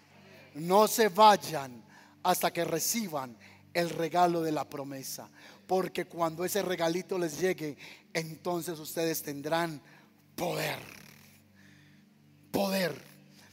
[0.54, 1.84] No se vayan
[2.24, 3.36] hasta que reciban
[3.74, 5.28] el regalo de la promesa.
[5.68, 7.76] Porque cuando ese regalito les llegue,
[8.14, 9.82] entonces ustedes tendrán
[10.36, 10.80] poder.
[12.52, 13.02] Poder.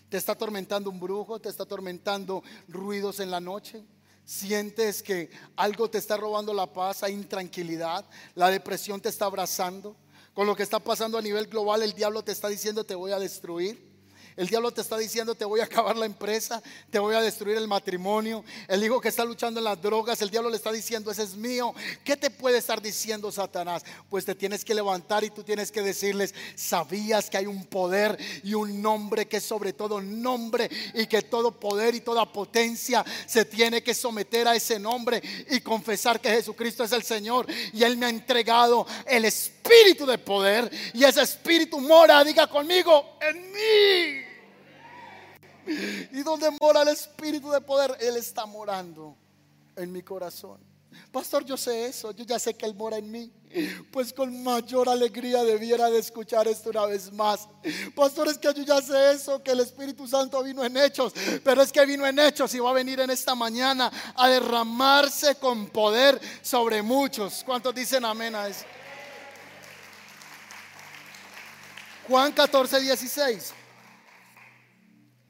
[0.08, 3.84] Te está atormentando un brujo, te está atormentando ruidos en la noche.
[4.24, 9.96] Sientes que algo te está robando la paz, hay intranquilidad, la depresión te está abrazando.
[10.34, 13.12] Con lo que está pasando a nivel global, el diablo te está diciendo te voy
[13.12, 13.91] a destruir.
[14.36, 17.56] El diablo te está diciendo, te voy a acabar la empresa, te voy a destruir
[17.56, 18.44] el matrimonio.
[18.68, 21.34] El hijo que está luchando en las drogas, el diablo le está diciendo, ese es
[21.34, 21.74] mío.
[22.04, 23.82] ¿Qué te puede estar diciendo Satanás?
[24.08, 28.18] Pues te tienes que levantar y tú tienes que decirles, sabías que hay un poder
[28.42, 33.04] y un nombre que es sobre todo nombre y que todo poder y toda potencia
[33.26, 37.82] se tiene que someter a ese nombre y confesar que Jesucristo es el Señor y
[37.82, 43.52] Él me ha entregado el espíritu de poder y ese espíritu mora, diga conmigo, en
[43.52, 44.21] mí.
[45.66, 49.16] Y donde mora el Espíritu de poder, Él está morando
[49.76, 50.72] en mi corazón.
[51.10, 53.32] Pastor, yo sé eso, yo ya sé que Él mora en mí.
[53.90, 57.48] Pues con mayor alegría debiera de escuchar esto una vez más.
[57.94, 61.12] Pastor, es que yo ya sé eso, que el Espíritu Santo vino en hechos,
[61.44, 65.34] pero es que vino en hechos y va a venir en esta mañana a derramarse
[65.36, 67.42] con poder sobre muchos.
[67.44, 68.64] ¿Cuántos dicen amén a eso?
[72.08, 73.54] Juan 14, 16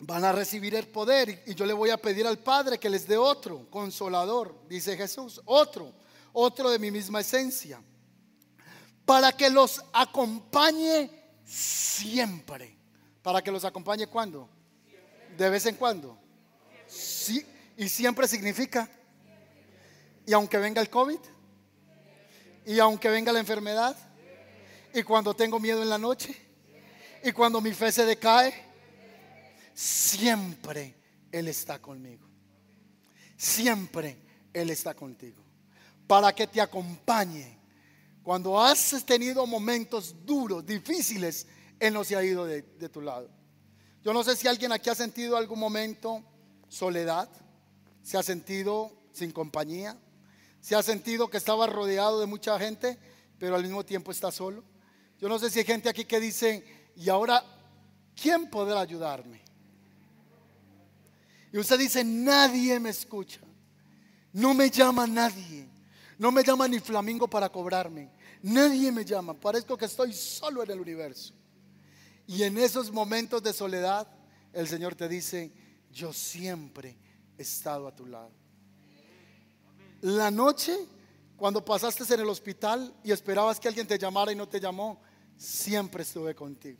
[0.05, 3.07] van a recibir el poder y yo le voy a pedir al Padre que les
[3.07, 5.93] dé otro, consolador, dice Jesús, otro,
[6.33, 7.81] otro de mi misma esencia,
[9.05, 11.09] para que los acompañe
[11.45, 12.77] siempre.
[13.23, 14.49] ¿Para que los acompañe cuando?
[15.39, 16.19] De vez en cuando.
[16.89, 18.89] Sí, Y siempre significa.
[20.27, 21.19] Y aunque venga el COVID.
[22.67, 23.97] Y aunque venga la enfermedad.
[24.93, 26.35] Y cuando tengo miedo en la noche.
[27.23, 28.72] Y cuando mi fe se decae.
[29.75, 30.95] Siempre
[31.31, 32.29] Él está conmigo.
[33.37, 34.19] Siempre
[34.53, 35.43] Él está contigo.
[36.07, 37.59] Para que te acompañe.
[38.23, 41.47] Cuando has tenido momentos duros, difíciles,
[41.81, 43.29] Él no se ha ido de, tu lado.
[44.05, 46.23] Yo no sé si alguien aquí ha sentido algún momento
[46.69, 47.29] soledad,
[48.03, 49.97] se ha sentido sin compañía,
[50.61, 52.99] se ha sentido que estaba rodeado de mucha gente,
[53.39, 54.63] pero al mismo tiempo está solo.
[55.19, 56.65] Yo no sé si hay gente aquí que dice,
[56.97, 57.45] y ahora,
[58.15, 59.42] ¿quién podrá ayudarme?
[61.53, 63.41] Y usted dice, nadie me escucha,
[64.33, 65.69] no me llama nadie,
[66.19, 68.11] no me llama ni Flamingo para cobrarme,
[68.43, 71.35] nadie me llama, parezco que estoy solo en el universo.
[72.27, 74.09] Y en esos momentos de soledad,
[74.53, 75.53] el Señor te dice,
[75.91, 76.97] yo siempre
[77.37, 78.31] he estado a tu lado.
[80.01, 80.75] La noche,
[81.37, 85.03] cuando pasaste en el hospital y esperabas que alguien te llamara y no te llamó,
[85.37, 86.79] siempre estuve contigo.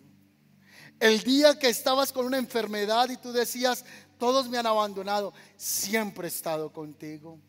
[0.99, 3.85] El día que estabas con una enfermedad y tú decías,
[4.23, 7.41] todos me han abandonado, siempre he estado contigo.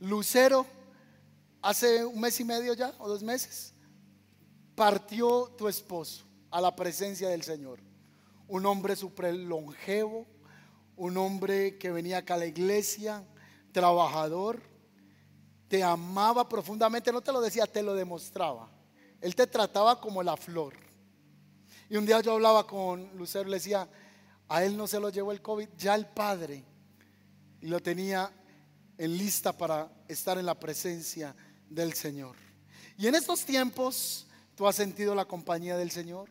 [0.00, 0.66] Lucero,
[1.62, 3.72] hace un mes y medio ya, o dos meses,
[4.74, 7.78] partió tu esposo a la presencia del Señor.
[8.48, 10.26] Un hombre super longevo,
[10.96, 13.24] un hombre que venía acá a la iglesia,
[13.70, 14.60] trabajador,
[15.68, 18.68] te amaba profundamente, no te lo decía, te lo demostraba.
[19.20, 20.74] Él te trataba como la flor.
[21.88, 23.88] Y un día yo hablaba con Lucero, le decía,
[24.48, 26.64] a él no se lo llevó el COVID, ya el Padre
[27.60, 28.32] lo tenía
[28.96, 31.34] en lista para estar en la presencia
[31.68, 32.36] del Señor.
[32.96, 36.28] Y en estos tiempos, ¿tú has sentido la compañía del Señor?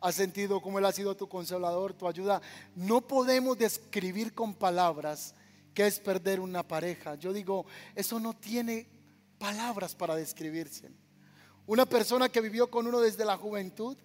[0.00, 2.40] has sentido cómo Él ha sido tu consolador, tu ayuda.
[2.74, 5.34] No podemos describir con palabras
[5.74, 7.16] qué es perder una pareja.
[7.16, 8.86] Yo digo, eso no tiene
[9.38, 10.90] palabras para describirse.
[11.66, 13.96] Una persona que vivió con uno desde la juventud.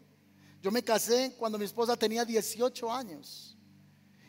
[0.61, 3.57] Yo me casé cuando mi esposa tenía 18 años.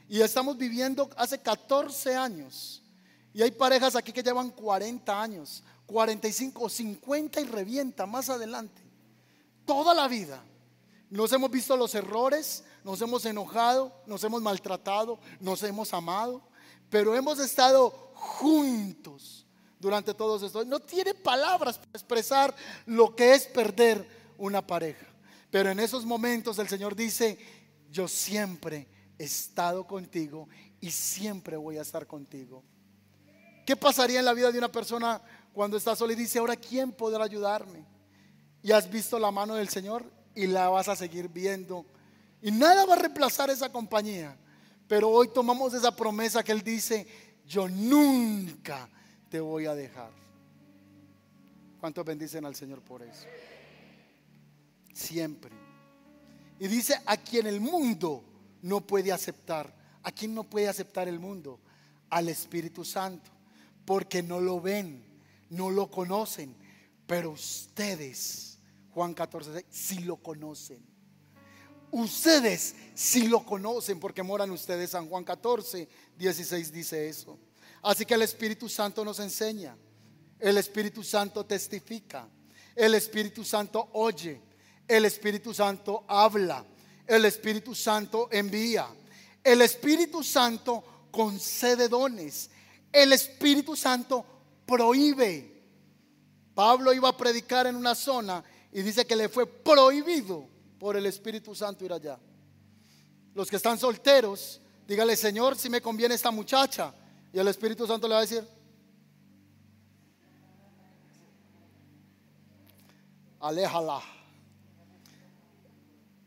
[0.09, 2.83] Y estamos viviendo hace 14 años.
[3.35, 8.83] Y hay parejas aquí que llevan 40 años, 45 50 y revienta más adelante.
[9.65, 10.43] Toda la vida.
[11.09, 16.43] Nos hemos visto los errores, nos hemos enojado, nos hemos maltratado, nos hemos amado,
[16.89, 19.47] pero hemos estado juntos
[19.79, 20.67] durante todos estos.
[20.67, 22.55] No tiene palabras para expresar
[22.87, 24.07] lo que es perder
[24.39, 25.12] una pareja.
[25.53, 27.39] Pero en esos momentos el Señor dice,
[27.89, 30.49] yo siempre he estado contigo
[30.81, 32.65] y siempre voy a estar contigo.
[33.65, 36.91] ¿Qué pasaría en la vida de una persona cuando está sola y dice, ahora quién
[36.91, 37.87] podrá ayudarme?
[38.65, 40.05] ¿Y has visto la mano del Señor?
[40.35, 41.85] y la vas a seguir viendo.
[42.41, 44.37] Y nada va a reemplazar esa compañía.
[44.89, 47.07] Pero hoy tomamos esa promesa que Él dice,
[47.47, 48.89] yo nunca
[49.29, 50.11] te voy a dejar.
[51.81, 53.27] ¿Cuántos bendicen al Señor por eso?
[54.93, 55.51] Siempre.
[56.59, 58.25] Y dice, a quien el mundo
[58.63, 59.75] no puede aceptar.
[60.03, 61.61] ¿A quien no puede aceptar el mundo?
[62.11, 63.31] Al Espíritu Santo.
[63.85, 65.05] Porque no lo ven,
[65.51, 66.55] no lo conocen.
[67.07, 68.59] Pero ustedes
[68.95, 70.81] Juan 14, si lo conocen.
[71.91, 74.91] Ustedes si lo conocen porque moran ustedes.
[74.91, 77.39] San Juan 14, 16 dice eso.
[77.83, 79.77] Así que el Espíritu Santo nos enseña.
[80.39, 82.29] El Espíritu Santo testifica.
[82.75, 84.52] El Espíritu Santo oye.
[84.87, 86.65] El Espíritu Santo habla.
[87.07, 88.87] El Espíritu Santo envía.
[89.43, 92.51] El Espíritu Santo concede dones.
[92.93, 94.25] El Espíritu Santo
[94.67, 95.53] prohíbe.
[96.55, 100.47] Pablo iba a predicar en una zona y dice que le fue prohibido
[100.79, 102.19] por el Espíritu Santo ir allá.
[103.35, 106.95] Los que están solteros, dígale, Señor, si me conviene esta muchacha.
[107.33, 108.47] Y el Espíritu Santo le va a decir,
[113.41, 114.03] aléjala.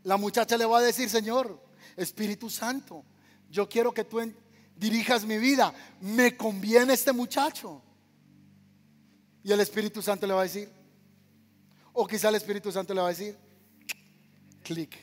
[0.05, 1.59] La muchacha le va a decir, Señor,
[1.97, 3.03] Espíritu Santo,
[3.49, 4.19] yo quiero que tú
[4.75, 5.73] dirijas mi vida.
[5.99, 7.81] Me conviene este muchacho.
[9.43, 10.69] Y el Espíritu Santo le va a decir,
[11.91, 13.36] o quizá el Espíritu Santo le va a decir,
[14.61, 14.95] clic,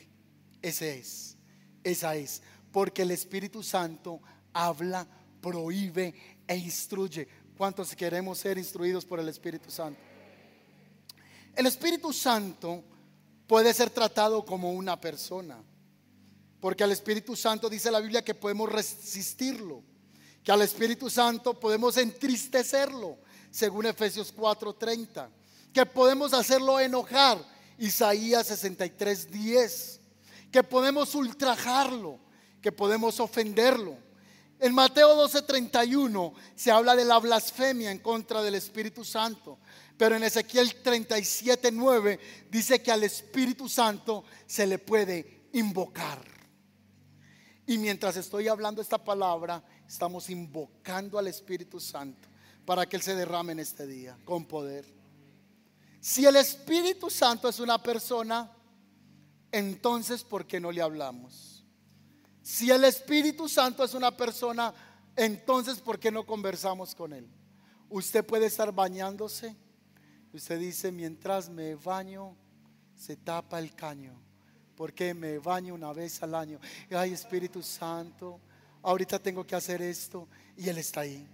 [0.61, 1.35] ese es,
[1.83, 2.41] esa es.
[2.71, 4.21] Porque el Espíritu Santo
[4.53, 5.05] habla,
[5.41, 6.13] prohíbe
[6.47, 7.27] e instruye.
[7.57, 9.99] ¿Cuántos queremos ser instruidos por el Espíritu Santo?
[11.57, 12.85] El Espíritu Santo
[13.53, 15.63] puede ser tratado como una persona.
[16.59, 19.83] Porque al Espíritu Santo dice la Biblia que podemos resistirlo.
[20.43, 23.19] Que al Espíritu Santo podemos entristecerlo,
[23.51, 25.29] según Efesios 4:30
[25.71, 27.37] que podemos hacerlo enojar,
[27.77, 29.99] Isaías 63, 10,
[30.51, 32.17] que podemos ultrajarlo,
[32.59, 33.97] que podemos ofenderlo,
[34.59, 39.59] En Mateo 12:31 se habla de la blasfemia en contra del Espíritu Santo.
[39.97, 46.21] Pero en Ezequiel 37:9 dice que al Espíritu Santo se le puede invocar.
[47.65, 52.27] Y mientras estoy hablando esta palabra, estamos invocando al Espíritu Santo
[52.65, 54.85] para que Él se derrame en este día con poder.
[56.01, 58.51] Si el Espíritu Santo es una persona,
[59.51, 61.52] entonces ¿por qué no le hablamos?
[62.43, 64.73] Si el Espíritu Santo es una persona,
[65.15, 67.27] entonces ¿por qué no conversamos con Él?
[67.89, 69.55] Usted puede estar bañándose.
[70.33, 72.35] Usted dice, mientras me baño,
[72.95, 74.21] se tapa el caño
[74.75, 76.59] porque me baño una vez al año.
[76.89, 78.39] Ay, Espíritu Santo,
[78.81, 80.27] ahorita tengo que hacer esto
[80.57, 81.27] y Él está ahí.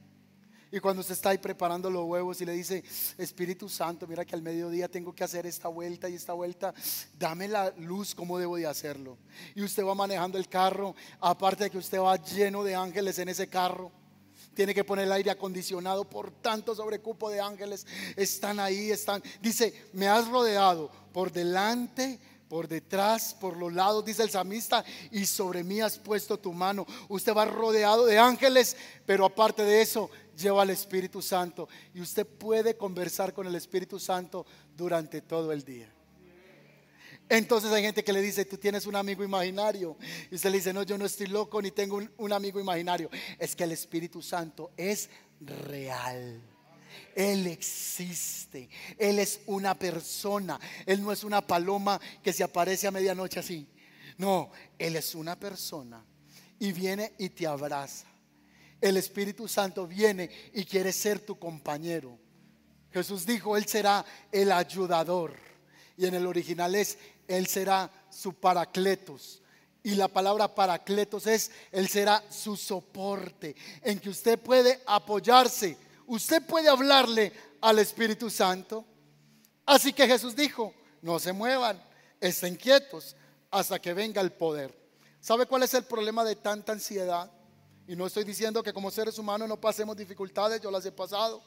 [0.72, 2.84] Y cuando usted está ahí preparando los huevos y le dice,
[3.18, 6.74] Espíritu Santo, mira que al mediodía tengo que hacer esta vuelta y esta vuelta,
[7.18, 9.18] dame la luz, ¿cómo debo de hacerlo?
[9.56, 13.30] Y usted va manejando el carro, aparte de que usted va lleno de ángeles en
[13.30, 13.92] ese carro.
[14.54, 17.88] Tiene que poner el aire acondicionado por tanto sobrecupo de ángeles.
[18.16, 19.24] Están ahí, están.
[19.42, 25.26] Dice, me has rodeado por delante, por detrás, por los lados, dice el samista, y
[25.26, 26.86] sobre mí has puesto tu mano.
[27.08, 30.10] Usted va rodeado de ángeles, pero aparte de eso,
[30.40, 31.68] lleva al Espíritu Santo.
[31.94, 35.94] Y usted puede conversar con el Espíritu Santo durante todo el día.
[37.28, 39.98] Entonces hay gente que le dice, tú tienes un amigo imaginario.
[40.32, 43.10] Y usted le dice, no, yo no estoy loco ni tengo un, un amigo imaginario.
[43.38, 45.10] Es que el Espíritu Santo es
[45.40, 46.42] real.
[47.16, 48.70] Él existe.
[48.98, 50.60] Él es una persona.
[50.86, 53.68] Él no es una paloma que se aparece a medianoche así.
[54.18, 56.04] No, Él es una persona
[56.60, 58.09] y viene y te abraza.
[58.82, 62.18] El Espíritu Santo viene y quiere ser tu compañero.
[62.92, 65.34] Jesús dijo, Él será el ayudador.
[65.98, 69.42] Y en el original es, Él será su paracletos.
[69.84, 75.78] Y la palabra paracletos es, Él será su soporte, en que usted puede apoyarse
[76.10, 78.84] usted puede hablarle al Espíritu Santo.
[79.66, 81.82] Así que Jesús dijo, no se muevan,
[82.20, 83.16] estén quietos
[83.52, 84.78] hasta que venga el poder.
[85.22, 87.32] ¿Sabe cuál es el problema de tanta ansiedad?
[87.90, 91.42] Y no estoy diciendo que como seres humanos no pasemos dificultades, yo las he pasado,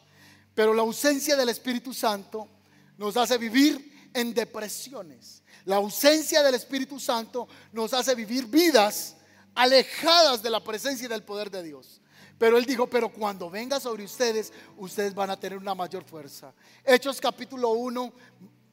[0.57, 2.49] pero la ausencia del Espíritu Santo
[2.99, 5.41] nos hace vivir en depresiones.
[5.67, 9.15] La ausencia del Espíritu Santo nos hace vivir vidas
[9.55, 12.01] alejadas de la presencia y del poder de Dios.
[12.39, 16.53] Pero él dijo, pero cuando venga sobre ustedes, ustedes van a tener una mayor fuerza.
[16.85, 18.13] Hechos capítulo 1,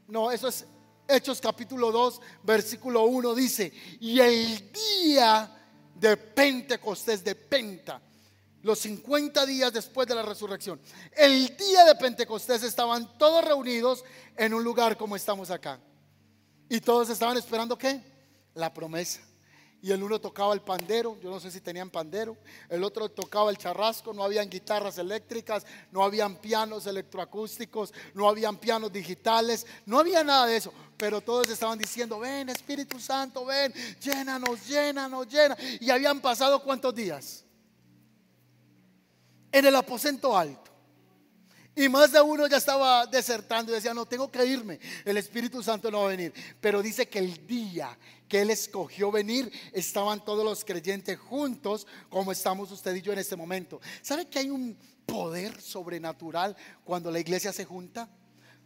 [0.08, 0.66] no, eso es
[1.08, 5.59] Hechos capítulo 2, versículo 1 dice, y el día
[6.00, 8.02] de Pentecostés, de Penta,
[8.62, 10.80] los 50 días después de la resurrección,
[11.16, 14.04] el día de Pentecostés estaban todos reunidos
[14.36, 15.80] en un lugar como estamos acá.
[16.70, 18.02] Y todos estaban esperando qué?
[18.54, 19.29] La promesa
[19.82, 22.36] y el uno tocaba el pandero, yo no sé si tenían pandero,
[22.68, 28.58] el otro tocaba el charrasco, no habían guitarras eléctricas, no habían pianos electroacústicos, no habían
[28.58, 33.74] pianos digitales, no había nada de eso, pero todos estaban diciendo, ven Espíritu Santo, ven,
[34.02, 35.56] llénanos, llénanos, llena.
[35.80, 37.46] Y habían pasado cuántos días
[39.52, 40.69] en el aposento alto.
[41.80, 45.64] Y más de uno ya estaba desertando y decía, no, tengo que irme, el Espíritu
[45.64, 46.34] Santo no va a venir.
[46.60, 52.34] Pero dice que el día que Él escogió venir, estaban todos los creyentes juntos, como
[52.34, 53.80] estamos usted y yo en este momento.
[54.02, 56.54] ¿Sabe que hay un poder sobrenatural
[56.84, 58.10] cuando la iglesia se junta?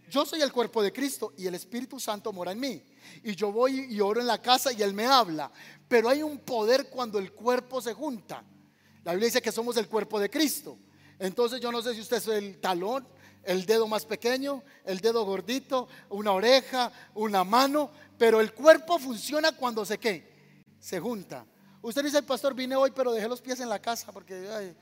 [0.09, 2.84] Yo soy el cuerpo de Cristo y el Espíritu Santo mora en mí.
[3.24, 5.51] Y yo voy y oro en la casa y Él me habla.
[5.88, 8.43] Pero hay un poder cuando el cuerpo se junta.
[9.03, 10.80] La Biblia dice que somos el cuerpo de Cristo.
[11.24, 13.07] Entonces yo no sé si usted es el talón,
[13.43, 19.53] el dedo más pequeño, el dedo gordito, una oreja, una mano, pero el cuerpo funciona
[19.53, 21.45] cuando se qué, se junta.
[21.82, 24.76] Usted dice, pastor, vine hoy, pero dejé los pies en la casa porque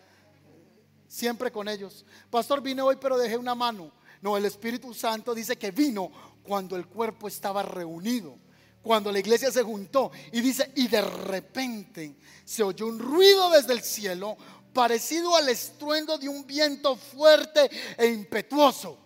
[1.08, 2.04] siempre con ellos.
[2.32, 3.92] Pastor, vine hoy, pero dejé una mano.
[4.20, 6.12] No, el Espíritu Santo dice que vino
[6.42, 8.36] cuando el cuerpo estaba reunido,
[8.82, 10.12] cuando la iglesia se juntó.
[10.32, 14.38] Y dice, y de repente se oyó un ruido desde el cielo
[14.74, 18.98] parecido al estruendo de un viento fuerte e impetuoso.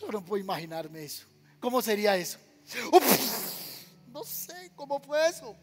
[0.00, 1.26] Yo no puedo imaginarme eso.
[1.60, 2.38] ¿Cómo sería eso?
[4.08, 5.56] no sé cómo fue eso.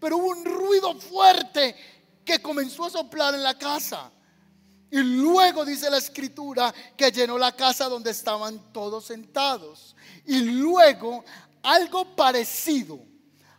[0.00, 1.74] Pero hubo un ruido fuerte
[2.24, 4.10] que comenzó a soplar en la casa.
[4.90, 9.94] Y luego dice la escritura que llenó la casa donde estaban todos sentados.
[10.24, 11.24] Y luego
[11.62, 12.98] algo parecido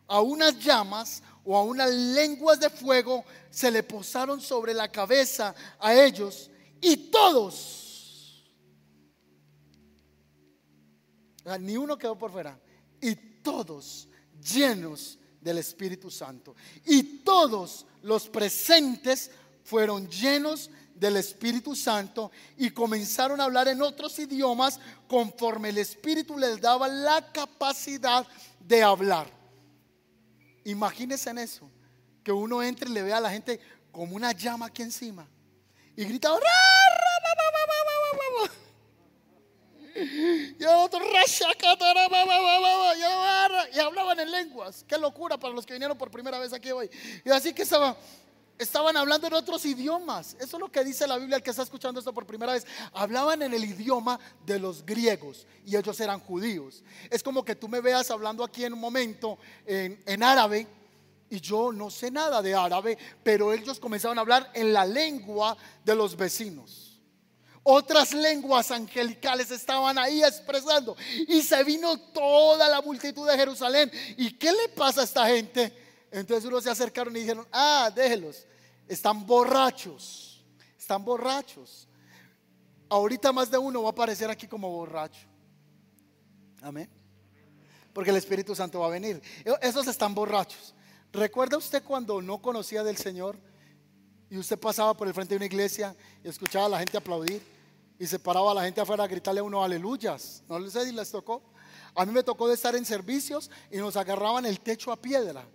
[0.07, 5.55] a unas llamas o a unas lenguas de fuego se le posaron sobre la cabeza
[5.79, 6.49] a ellos
[6.81, 8.45] y todos,
[11.59, 12.59] ni uno quedó por fuera,
[13.01, 14.07] y todos
[14.41, 16.55] llenos del Espíritu Santo.
[16.85, 19.31] Y todos los presentes
[19.63, 26.37] fueron llenos del Espíritu Santo y comenzaron a hablar en otros idiomas conforme el Espíritu
[26.37, 28.27] les daba la capacidad
[28.59, 29.38] de hablar.
[30.69, 31.69] Imagínense en eso,
[32.23, 33.59] que uno entre y le vea a la gente
[33.91, 35.27] como una llama aquí encima
[35.95, 36.29] y grita
[40.59, 40.99] y otro
[43.73, 44.85] y hablaban en lenguas.
[44.87, 46.89] Qué locura para los que vinieron por primera vez aquí hoy.
[47.25, 47.95] Y así que estaban,
[48.59, 50.35] estaban hablando en otros idiomas.
[50.39, 52.67] Eso es lo que dice la Biblia el que está escuchando esto por primera vez.
[52.93, 56.83] Hablaban en el idioma de los griegos y ellos eran judíos.
[57.09, 60.67] Es como que tú me veas hablando aquí en un momento en, en árabe
[61.29, 65.55] y yo no sé nada de árabe, pero ellos comenzaron a hablar en la lengua
[65.83, 66.89] de los vecinos.
[67.63, 70.97] Otras lenguas angelicales estaban ahí expresando.
[71.27, 73.91] Y se vino toda la multitud de Jerusalén.
[74.17, 75.88] ¿Y qué le pasa a esta gente?
[76.11, 78.45] Entonces uno se acercaron y dijeron, ah, déjelos.
[78.87, 80.43] Están borrachos.
[80.77, 81.87] Están borrachos.
[82.89, 85.27] Ahorita más de uno va a aparecer aquí como borracho.
[86.61, 86.89] Amén.
[87.93, 89.21] Porque el Espíritu Santo va a venir.
[89.61, 90.73] Esos están borrachos.
[91.11, 93.37] ¿Recuerda usted cuando no conocía del Señor
[94.29, 97.41] y usted pasaba por el frente de una iglesia y escuchaba a la gente aplaudir
[97.99, 100.43] y se paraba a la gente afuera a gritarle a uno aleluyas?
[100.47, 101.43] ¿No sé si les tocó?
[101.95, 105.45] A mí me tocó de estar en servicios y nos agarraban el techo a piedra.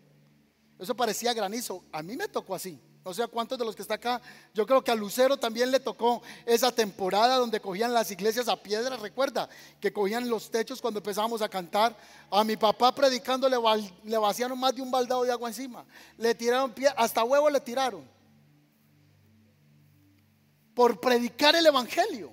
[0.78, 1.84] Eso parecía granizo.
[1.92, 2.78] A mí me tocó así.
[3.04, 4.20] No sé a cuántos de los que está acá.
[4.54, 8.56] Yo creo que a Lucero también le tocó esa temporada donde cogían las iglesias a
[8.56, 8.96] piedra.
[8.96, 9.48] Recuerda
[9.78, 11.94] que cogían los techos cuando empezábamos a cantar.
[12.30, 15.84] A mi papá predicando le, vaciaron más de un baldado de agua encima.
[16.16, 18.08] Le tiraron pie, hasta huevo le tiraron.
[20.74, 22.32] Por predicar el evangelio.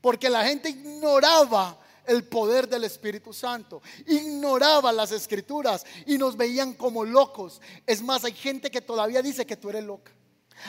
[0.00, 1.76] Porque la gente ignoraba
[2.06, 7.60] el poder del Espíritu Santo, ignoraba las escrituras y nos veían como locos.
[7.86, 10.12] Es más, hay gente que todavía dice que tú eres loca.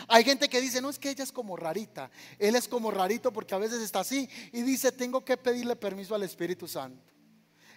[0.07, 2.09] Hay gente que dice, no es que ella es como rarita,
[2.39, 6.15] él es como rarito porque a veces está así y dice, tengo que pedirle permiso
[6.15, 7.13] al Espíritu Santo.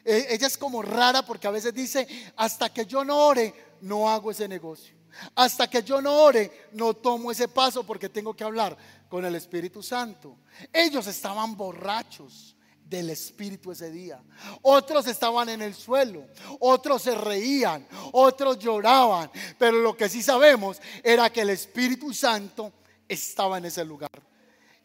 [0.05, 4.09] E, ella es como rara porque a veces dice, hasta que yo no ore, no
[4.09, 4.97] hago ese negocio.
[5.35, 8.77] Hasta que yo no ore, no tomo ese paso porque tengo que hablar
[9.09, 10.39] con el Espíritu Santo.
[10.73, 12.57] Ellos estaban borrachos
[12.89, 14.23] del Espíritu ese día.
[14.63, 16.27] Otros estaban en el suelo,
[16.61, 22.73] otros se reían, otros lloraban, pero lo que sí sabemos era que el Espíritu Santo
[23.07, 24.11] estaba en ese lugar.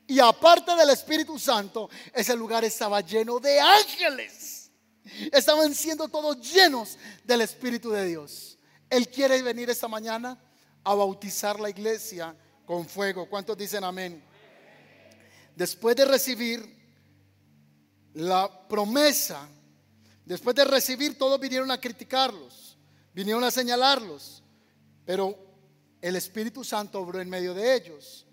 [0.06, 4.70] Y aparte del Espíritu Santo, ese lugar estaba lleno de ángeles.
[5.32, 8.58] Estaban siendo todos llenos del Espíritu de Dios.
[8.90, 10.38] Él quiere venir esta mañana
[10.84, 12.36] a bautizar la iglesia
[12.66, 13.30] con fuego.
[13.30, 14.24] ¿Cuántos dicen amén?
[15.56, 16.73] Después de recibir
[18.14, 19.48] la promesa,
[20.26, 22.78] después de recibir, todos vinieron a criticarlos,
[23.14, 24.44] vinieron a señalarlos,
[25.06, 25.38] pero
[26.02, 28.26] el Espíritu Santo obró en medio de ellos.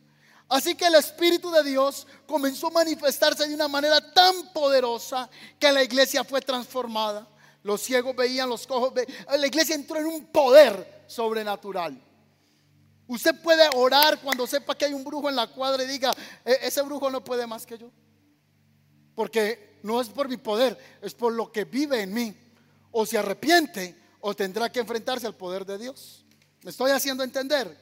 [0.48, 5.70] Así que el Espíritu de Dios comenzó a manifestarse de una manera tan poderosa que
[5.70, 7.28] la iglesia fue transformada.
[7.62, 9.12] Los ciegos veían, los cojos veían.
[9.38, 12.02] La iglesia entró en un poder sobrenatural.
[13.06, 16.12] Usted puede orar cuando sepa que hay un brujo en la cuadra y diga,
[16.44, 17.90] e-, ese brujo no puede más que yo.
[19.14, 22.34] Porque no es por mi poder, es por lo que vive en mí.
[22.92, 26.24] O se arrepiente o tendrá que enfrentarse al poder de Dios.
[26.62, 27.76] ¿Me estoy haciendo entender?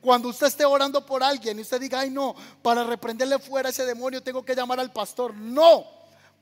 [0.00, 3.84] Cuando usted esté orando por alguien y usted diga, ay no, para reprenderle fuera ese
[3.84, 5.34] demonio tengo que llamar al pastor.
[5.34, 5.84] No,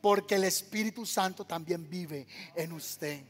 [0.01, 3.21] porque el Espíritu Santo también vive en usted.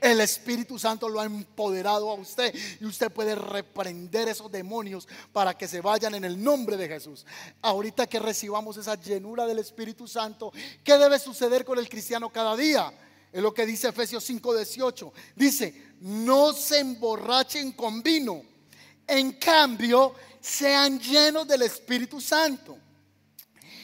[0.00, 5.56] El Espíritu Santo lo ha empoderado a usted y usted puede reprender esos demonios para
[5.56, 7.26] que se vayan en el nombre de Jesús.
[7.62, 10.52] Ahorita que recibamos esa llenura del Espíritu Santo,
[10.84, 12.92] ¿qué debe suceder con el cristiano cada día?
[13.32, 15.12] Es lo que dice Efesios 5:18.
[15.36, 18.42] Dice, no se emborrachen con vino,
[19.06, 22.78] en cambio, sean llenos del Espíritu Santo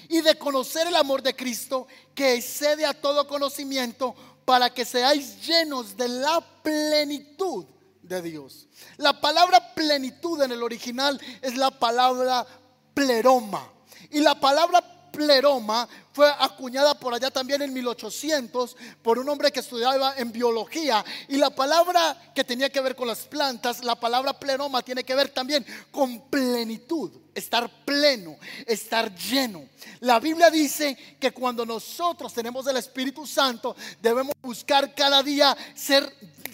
[0.08, 4.14] y de conocer el amor de Cristo que excede a todo conocimiento
[4.46, 7.66] para que seáis llenos de la plenitud
[8.00, 8.68] de Dios.
[8.96, 12.46] La palabra plenitud en el original es la palabra
[12.94, 13.68] pleroma.
[14.10, 19.60] Y la palabra pleroma fue acuñada por allá también en 1800 por un hombre que
[19.60, 21.04] estudiaba en biología.
[21.28, 25.14] Y la palabra que tenía que ver con las plantas, la palabra pleroma tiene que
[25.14, 28.36] ver también con plenitud, estar pleno,
[28.66, 29.64] estar lleno.
[30.00, 36.12] La Biblia dice que cuando nosotros tenemos el Espíritu Santo, debemos buscar cada día ser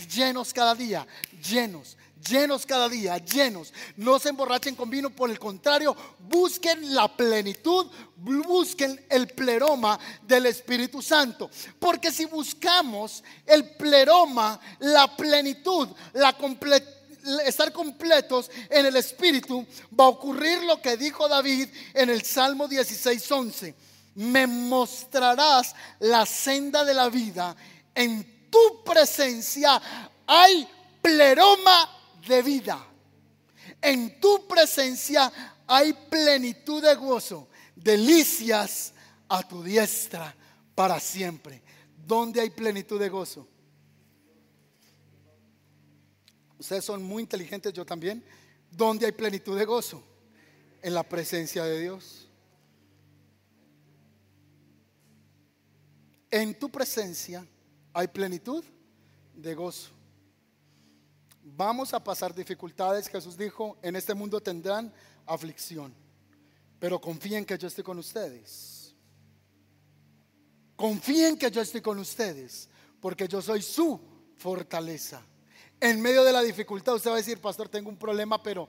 [0.09, 1.07] llenos cada día,
[1.43, 1.97] llenos
[2.29, 3.73] llenos cada día, llenos.
[3.97, 10.47] No se emborrachen con vino, por el contrario, busquen la plenitud, busquen el pleroma del
[10.47, 11.51] Espíritu Santo.
[11.79, 16.37] Porque si buscamos el pleroma, la plenitud, la,
[17.45, 19.67] estar completos en el Espíritu,
[19.99, 23.75] va a ocurrir lo que dijo David en el Salmo 16:11.
[24.15, 27.57] Me mostrarás la senda de la vida.
[27.95, 29.81] En tu presencia
[30.27, 30.69] hay
[31.01, 32.87] pleroma de vida.
[33.81, 35.33] En tu presencia
[35.67, 38.93] hay plenitud de gozo, delicias
[39.29, 40.35] a tu diestra
[40.75, 41.63] para siempre.
[42.07, 43.49] ¿Dónde hay plenitud de gozo?
[46.59, 48.25] Ustedes son muy inteligentes, yo también.
[48.71, 50.03] ¿Dónde hay plenitud de gozo?
[50.81, 52.29] En la presencia de Dios.
[56.31, 57.47] En tu presencia
[57.93, 58.65] hay plenitud
[59.35, 59.91] de gozo.
[61.43, 63.09] Vamos a pasar dificultades.
[63.09, 64.93] Jesús dijo, en este mundo tendrán
[65.27, 65.95] aflicción,
[66.79, 68.95] pero confíen que yo estoy con ustedes.
[70.77, 72.69] Confíen que yo estoy con ustedes,
[73.01, 74.01] porque yo soy su
[74.37, 75.23] fortaleza
[75.83, 78.69] en medio de la dificultad usted va a decir, pastor, tengo un problema, pero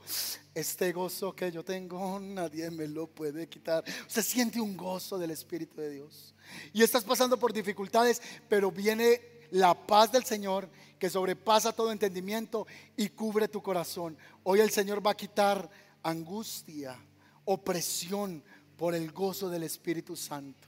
[0.55, 3.83] este gozo que yo tengo, nadie me lo puede quitar.
[4.07, 6.33] Usted siente un gozo del Espíritu de Dios.
[6.73, 8.19] Y estás pasando por dificultades,
[8.49, 9.21] pero viene
[9.51, 10.67] la paz del Señor
[11.03, 14.17] que sobrepasa todo entendimiento y cubre tu corazón.
[14.43, 15.69] Hoy el Señor va a quitar
[16.01, 16.97] angustia,
[17.43, 18.41] opresión
[18.77, 20.65] por el gozo del Espíritu Santo.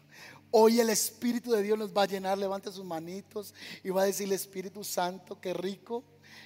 [0.52, 4.06] Hoy el Espíritu de Dios nos va a llenar, levante sus manitos y va a
[4.08, 6.04] decir, Espíritu Santo, qué rico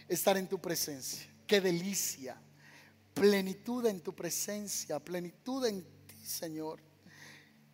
[0.08, 1.28] estar en tu presencia.
[1.48, 2.40] Qué delicia.
[3.16, 6.80] Plenitud en tu presencia, plenitud en ti, Señor.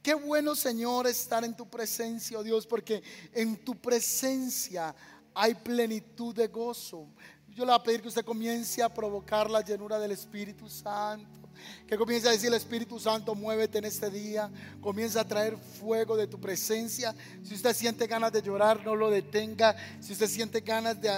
[0.06, 3.02] Qué bueno, Señor, estar en tu presencia, oh Dios, porque
[3.34, 4.96] en tu presencia
[5.36, 7.08] hay plenitud de gozo.
[7.50, 11.50] Yo le voy a pedir que usted comience a provocar la llenura del Espíritu Santo.
[11.88, 14.50] Que comience a decir, el Espíritu Santo, muévete en este día.
[14.82, 17.16] Comienza a traer fuego de tu presencia.
[17.44, 19.76] Si usted siente ganas de llorar, no lo detenga.
[20.02, 21.10] Si usted siente ganas de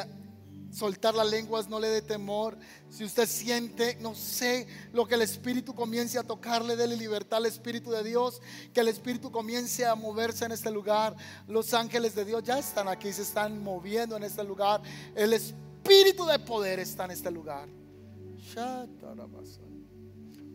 [0.71, 2.57] soltar las lenguas no le dé temor.
[2.89, 7.45] Si usted siente, no sé, lo que el Espíritu comience a tocarle, déle libertad al
[7.45, 8.41] Espíritu de Dios,
[8.73, 11.15] que el Espíritu comience a moverse en este lugar.
[11.47, 14.81] Los ángeles de Dios ya están aquí, se están moviendo en este lugar.
[15.15, 17.67] El Espíritu de poder está en este lugar.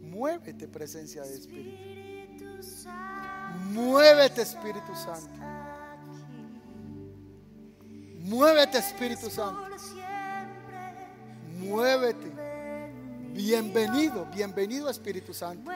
[0.00, 1.92] Muévete, presencia de Espíritu.
[3.72, 5.40] Muévete, Espíritu Santo.
[8.18, 9.62] Muévete, Espíritu Santo.
[11.62, 12.32] Muévete.
[13.32, 15.70] Bienvenido, bienvenido Espíritu Santo.